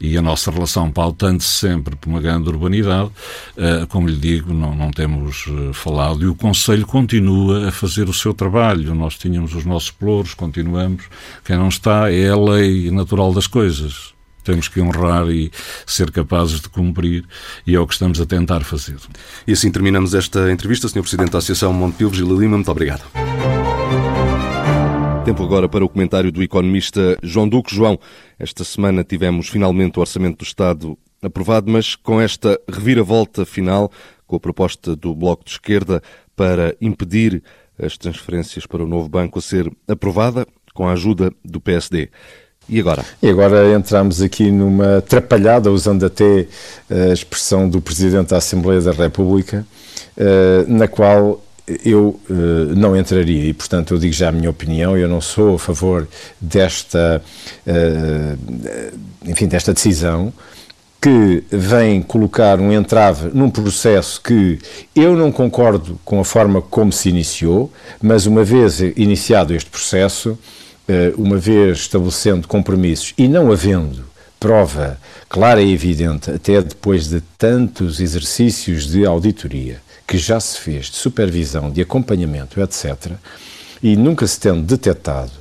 e 0.00 0.16
a 0.18 0.22
nossa 0.22 0.50
relação 0.50 0.90
pautando-se 0.90 1.48
sempre 1.48 1.94
por 1.96 2.08
uma 2.08 2.20
grande 2.20 2.48
urbanidade, 2.48 3.10
uh, 3.56 3.86
como 3.88 4.08
lhe 4.08 4.16
digo, 4.16 4.52
não, 4.52 4.74
não 4.74 4.90
temos 4.90 5.44
falado, 5.72 6.22
e 6.22 6.26
o 6.26 6.34
Conselho 6.34 6.86
continua 6.86 7.68
a 7.68 7.72
fazer 7.72 8.08
o 8.08 8.12
seu 8.12 8.34
trabalho. 8.34 8.94
Nós 8.94 9.16
tínhamos 9.16 9.54
os 9.54 9.64
nossos 9.64 9.90
pelouros, 9.90 10.34
continuamos. 10.34 11.04
Quem 11.44 11.56
não 11.56 11.68
está 11.68 12.12
é 12.12 12.28
a 12.28 12.36
lei 12.36 12.90
natural 12.90 13.32
das 13.32 13.46
coisas 13.46 14.15
temos 14.46 14.68
que 14.68 14.80
honrar 14.80 15.28
e 15.28 15.50
ser 15.84 16.10
capazes 16.10 16.60
de 16.60 16.68
cumprir, 16.68 17.24
e 17.66 17.74
é 17.74 17.80
o 17.80 17.86
que 17.86 17.92
estamos 17.92 18.20
a 18.20 18.24
tentar 18.24 18.60
fazer. 18.60 18.96
E 19.46 19.52
assim 19.52 19.70
terminamos 19.70 20.14
esta 20.14 20.50
entrevista. 20.50 20.88
Sr. 20.88 21.02
Presidente 21.02 21.32
da 21.32 21.38
Associação 21.38 21.72
Montepio, 21.72 22.08
Virgílio 22.08 22.38
Lima, 22.38 22.56
muito 22.56 22.70
obrigado. 22.70 23.02
Tempo 25.24 25.42
agora 25.42 25.68
para 25.68 25.84
o 25.84 25.88
comentário 25.88 26.30
do 26.30 26.40
economista 26.40 27.18
João 27.20 27.48
Duque. 27.48 27.74
João, 27.74 27.98
esta 28.38 28.62
semana 28.62 29.02
tivemos 29.02 29.48
finalmente 29.48 29.98
o 29.98 30.00
Orçamento 30.00 30.38
do 30.38 30.44
Estado 30.44 30.96
aprovado, 31.20 31.68
mas 31.70 31.96
com 31.96 32.20
esta 32.20 32.60
reviravolta 32.70 33.44
final, 33.44 33.90
com 34.24 34.36
a 34.36 34.40
proposta 34.40 34.94
do 34.94 35.12
Bloco 35.14 35.44
de 35.44 35.50
Esquerda 35.50 36.00
para 36.36 36.76
impedir 36.80 37.42
as 37.76 37.98
transferências 37.98 38.66
para 38.66 38.84
o 38.84 38.86
novo 38.86 39.08
banco 39.08 39.40
a 39.40 39.42
ser 39.42 39.68
aprovada, 39.88 40.46
com 40.72 40.86
a 40.86 40.92
ajuda 40.92 41.32
do 41.44 41.60
PSD. 41.60 42.10
E 42.68 42.80
agora? 42.80 43.04
E 43.22 43.28
agora 43.28 43.72
entramos 43.72 44.20
aqui 44.20 44.50
numa 44.50 44.98
atrapalhada, 44.98 45.70
usando 45.70 46.04
até 46.04 46.46
a 46.90 47.12
expressão 47.12 47.68
do 47.68 47.80
Presidente 47.80 48.30
da 48.30 48.38
Assembleia 48.38 48.80
da 48.80 48.92
República, 48.92 49.64
eh, 50.16 50.64
na 50.66 50.88
qual 50.88 51.42
eu 51.84 52.20
uh, 52.30 52.34
não 52.76 52.96
entraria 52.96 53.44
e, 53.44 53.52
portanto, 53.52 53.94
eu 53.94 53.98
digo 53.98 54.12
já 54.12 54.28
a 54.28 54.32
minha 54.32 54.48
opinião, 54.48 54.96
eu 54.96 55.08
não 55.08 55.20
sou 55.20 55.56
a 55.56 55.58
favor 55.58 56.06
desta, 56.40 57.20
enfim, 59.24 59.48
desta 59.48 59.74
decisão 59.74 60.32
que 61.00 61.44
vem 61.50 62.02
colocar 62.02 62.60
um 62.60 62.72
entrave 62.72 63.30
num 63.34 63.50
processo 63.50 64.20
que 64.20 64.58
eu 64.94 65.16
não 65.16 65.30
concordo 65.30 65.98
com 66.04 66.20
a 66.20 66.24
forma 66.24 66.62
como 66.62 66.92
se 66.92 67.08
iniciou, 67.08 67.72
mas 68.00 68.26
uma 68.26 68.42
vez 68.42 68.80
iniciado 68.96 69.54
este 69.54 69.70
processo, 69.70 70.38
uma 71.16 71.36
vez 71.36 71.78
estabelecendo 71.78 72.46
compromissos 72.46 73.12
e 73.18 73.26
não 73.26 73.50
havendo 73.50 74.04
prova 74.38 74.98
clara 75.28 75.60
e 75.60 75.72
evidente, 75.72 76.30
até 76.30 76.62
depois 76.62 77.08
de 77.08 77.20
tantos 77.36 78.00
exercícios 78.00 78.86
de 78.86 79.04
auditoria, 79.04 79.80
que 80.06 80.18
já 80.18 80.38
se 80.38 80.58
fez 80.58 80.86
de 80.86 80.96
supervisão, 80.96 81.70
de 81.70 81.82
acompanhamento, 81.82 82.60
etc., 82.60 83.12
e 83.82 83.96
nunca 83.96 84.26
se 84.26 84.38
tendo 84.40 84.62
detectado 84.62 85.32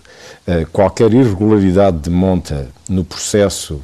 uh, 0.48 0.66
qualquer 0.72 1.14
irregularidade 1.14 2.00
de 2.00 2.10
monta 2.10 2.68
no 2.90 3.06
processo 3.06 3.82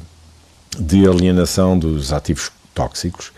de 0.78 1.06
alienação 1.06 1.78
dos 1.78 2.12
ativos 2.12 2.50
tóxicos, 2.74 3.32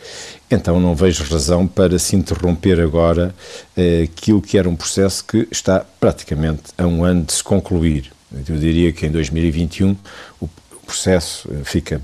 então 0.50 0.80
não 0.80 0.94
vejo 0.94 1.24
razão 1.24 1.66
para 1.66 1.98
se 1.98 2.16
interromper 2.16 2.80
agora 2.80 3.34
uh, 3.76 4.04
aquilo 4.04 4.40
que 4.40 4.56
era 4.56 4.68
um 4.68 4.76
processo 4.76 5.24
que 5.24 5.46
está 5.50 5.84
praticamente 6.00 6.62
a 6.78 6.86
um 6.86 7.04
ano 7.04 7.24
de 7.24 7.32
se 7.32 7.44
concluir. 7.44 8.13
Eu 8.32 8.56
diria 8.56 8.92
que 8.92 9.06
em 9.06 9.10
2021 9.10 9.96
o 10.40 10.48
processo 10.84 11.48
eh, 11.52 11.64
fica 11.64 12.00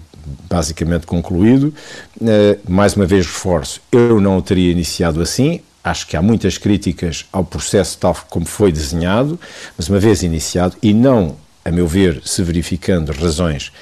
basicamente 0.49 1.07
concluído. 1.07 1.75
Uh, 2.21 2.59
mais 2.69 2.95
uma 2.95 3.07
vez 3.07 3.27
reforço, 3.27 3.81
eu 3.91 4.21
não 4.21 4.39
o 4.39 4.43
teria 4.43 4.71
iniciado 4.71 5.21
assim, 5.21 5.61
acho 5.83 6.07
que 6.07 6.17
há 6.17 6.23
muitas 6.23 6.59
críticas 6.59 7.27
ao 7.33 7.45
processo 7.45 7.99
tal 7.99 8.17
como 8.29 8.47
foi 8.47 8.71
desenhado, 8.71 9.41
mas 9.77 9.89
uma 9.89 9.99
vez 9.99 10.23
iniciado 10.23 10.77
e 10.83 10.93
não, 10.93 11.37
a 11.65 11.71
meu 11.71 11.87
ver, 11.87 12.23
se 12.25 12.43
verificando 12.43 13.13
razões 13.13 13.73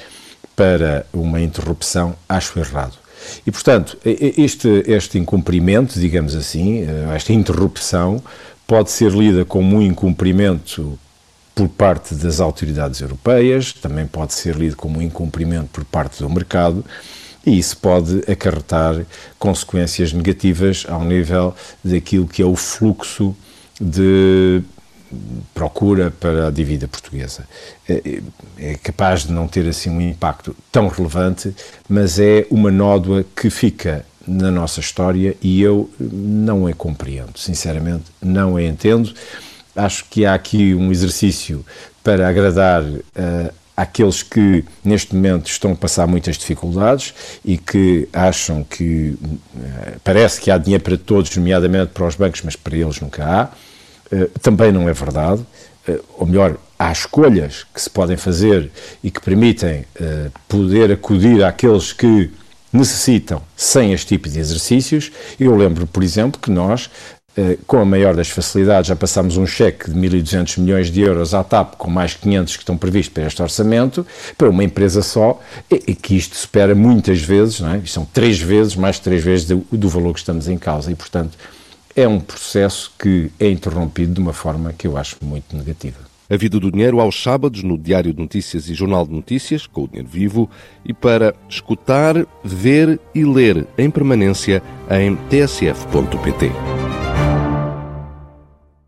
para 0.54 1.06
uma 1.12 1.40
interrupção, 1.40 2.16
acho 2.28 2.58
errado. 2.58 2.94
E, 3.46 3.50
portanto, 3.50 3.98
este, 4.04 4.84
este 4.86 5.18
incumprimento, 5.18 5.98
digamos 5.98 6.34
assim, 6.34 6.82
eh, 6.82 7.14
esta 7.14 7.32
interrupção, 7.32 8.22
pode 8.66 8.90
ser 8.90 9.12
lida 9.12 9.44
como 9.44 9.76
um 9.76 9.82
incumprimento 9.82 10.98
por 11.58 11.68
parte 11.68 12.14
das 12.14 12.38
autoridades 12.38 13.00
europeias, 13.00 13.72
também 13.72 14.06
pode 14.06 14.32
ser 14.32 14.54
lido 14.54 14.76
como 14.76 15.00
um 15.00 15.02
incumprimento 15.02 15.70
por 15.72 15.84
parte 15.84 16.22
do 16.22 16.30
mercado, 16.30 16.84
e 17.44 17.58
isso 17.58 17.76
pode 17.78 18.22
acarretar 18.30 19.04
consequências 19.40 20.12
negativas 20.12 20.86
ao 20.88 21.02
nível 21.02 21.52
daquilo 21.82 22.28
que 22.28 22.42
é 22.42 22.46
o 22.46 22.54
fluxo 22.54 23.34
de 23.80 24.62
procura 25.52 26.12
para 26.12 26.46
a 26.46 26.50
dívida 26.52 26.86
portuguesa. 26.86 27.44
É, 27.88 28.20
é 28.56 28.74
capaz 28.76 29.24
de 29.24 29.32
não 29.32 29.48
ter 29.48 29.66
assim 29.66 29.90
um 29.90 30.00
impacto 30.00 30.54
tão 30.70 30.86
relevante, 30.86 31.52
mas 31.88 32.20
é 32.20 32.46
uma 32.52 32.70
nódoa 32.70 33.24
que 33.34 33.50
fica 33.50 34.06
na 34.24 34.52
nossa 34.52 34.78
história 34.78 35.36
e 35.42 35.60
eu 35.60 35.90
não 35.98 36.68
a 36.68 36.72
compreendo, 36.72 37.36
sinceramente, 37.36 38.04
não 38.22 38.54
a 38.54 38.62
entendo 38.62 39.12
acho 39.78 40.04
que 40.10 40.26
há 40.26 40.34
aqui 40.34 40.74
um 40.74 40.90
exercício 40.90 41.64
para 42.02 42.28
agradar 42.28 42.82
uh, 42.82 43.52
àqueles 43.76 44.22
que 44.22 44.64
neste 44.84 45.14
momento 45.14 45.48
estão 45.48 45.72
a 45.72 45.76
passar 45.76 46.06
muitas 46.06 46.36
dificuldades 46.36 47.14
e 47.44 47.56
que 47.56 48.08
acham 48.12 48.64
que 48.64 49.16
uh, 49.22 50.00
parece 50.02 50.40
que 50.40 50.50
há 50.50 50.58
dinheiro 50.58 50.82
para 50.82 50.98
todos, 50.98 51.34
nomeadamente 51.36 51.92
para 51.92 52.06
os 52.06 52.16
bancos, 52.16 52.42
mas 52.42 52.56
para 52.56 52.76
eles 52.76 53.00
nunca 53.00 53.24
há. 53.24 53.44
Uh, 54.14 54.28
também 54.40 54.72
não 54.72 54.88
é 54.88 54.92
verdade. 54.92 55.44
ou 56.18 56.26
melhor, 56.26 56.56
há 56.78 56.90
escolhas 56.90 57.64
que 57.72 57.80
se 57.80 57.88
podem 57.88 58.16
fazer 58.16 58.70
e 59.02 59.10
que 59.10 59.20
permitem 59.20 59.84
poder 60.46 60.92
acudir 60.92 61.42
àqueles 61.42 61.92
que 61.92 62.30
necessitam 62.72 63.42
sem 63.56 63.92
este 63.92 64.06
tipo 64.08 64.28
de 64.28 64.38
exercícios. 64.38 65.10
Eu 65.40 65.56
lembro, 65.56 65.86
por 65.86 66.02
exemplo, 66.02 66.40
que 66.40 66.50
nós 66.50 66.90
com 67.66 67.78
a 67.78 67.84
maior 67.84 68.16
das 68.16 68.28
facilidades, 68.28 68.88
já 68.88 68.96
passamos 68.96 69.36
um 69.36 69.46
cheque 69.46 69.90
de 69.90 69.98
1.200 69.98 70.58
milhões 70.60 70.90
de 70.90 71.00
euros 71.00 71.34
à 71.34 71.44
TAP, 71.44 71.76
com 71.76 71.90
mais 71.90 72.14
500 72.14 72.56
que 72.56 72.62
estão 72.62 72.76
previstos 72.76 73.14
para 73.14 73.26
este 73.26 73.42
orçamento, 73.42 74.06
para 74.36 74.48
uma 74.48 74.64
empresa 74.64 75.02
só, 75.02 75.40
e, 75.70 75.94
que 75.94 76.16
isto 76.16 76.36
supera 76.36 76.74
muitas 76.74 77.20
vezes, 77.20 77.60
não 77.60 77.74
é? 77.74 77.82
são 77.86 78.04
três 78.04 78.40
vezes, 78.40 78.74
mais 78.74 78.96
de 78.96 79.02
três 79.02 79.22
vezes 79.22 79.46
do, 79.46 79.64
do 79.70 79.88
valor 79.88 80.12
que 80.14 80.20
estamos 80.20 80.48
em 80.48 80.58
causa, 80.58 80.90
e 80.90 80.94
portanto 80.94 81.38
é 81.94 82.06
um 82.06 82.20
processo 82.20 82.92
que 82.96 83.30
é 83.40 83.50
interrompido 83.50 84.14
de 84.14 84.20
uma 84.20 84.32
forma 84.32 84.72
que 84.72 84.86
eu 84.86 84.96
acho 84.96 85.16
muito 85.20 85.56
negativa. 85.56 85.98
A 86.30 86.36
Vida 86.36 86.60
do 86.60 86.70
Dinheiro 86.70 87.00
aos 87.00 87.20
sábados 87.20 87.62
no 87.62 87.78
Diário 87.78 88.12
de 88.12 88.20
Notícias 88.20 88.68
e 88.68 88.74
Jornal 88.74 89.06
de 89.06 89.12
Notícias, 89.12 89.66
com 89.66 89.84
o 89.84 89.88
Dinheiro 89.88 90.08
Vivo, 90.08 90.50
e 90.84 90.92
para 90.92 91.34
escutar, 91.48 92.14
ver 92.44 93.00
e 93.14 93.24
ler 93.24 93.66
em 93.78 93.90
permanência 93.90 94.62
em 94.90 95.16
tsf.pt. 95.28 96.77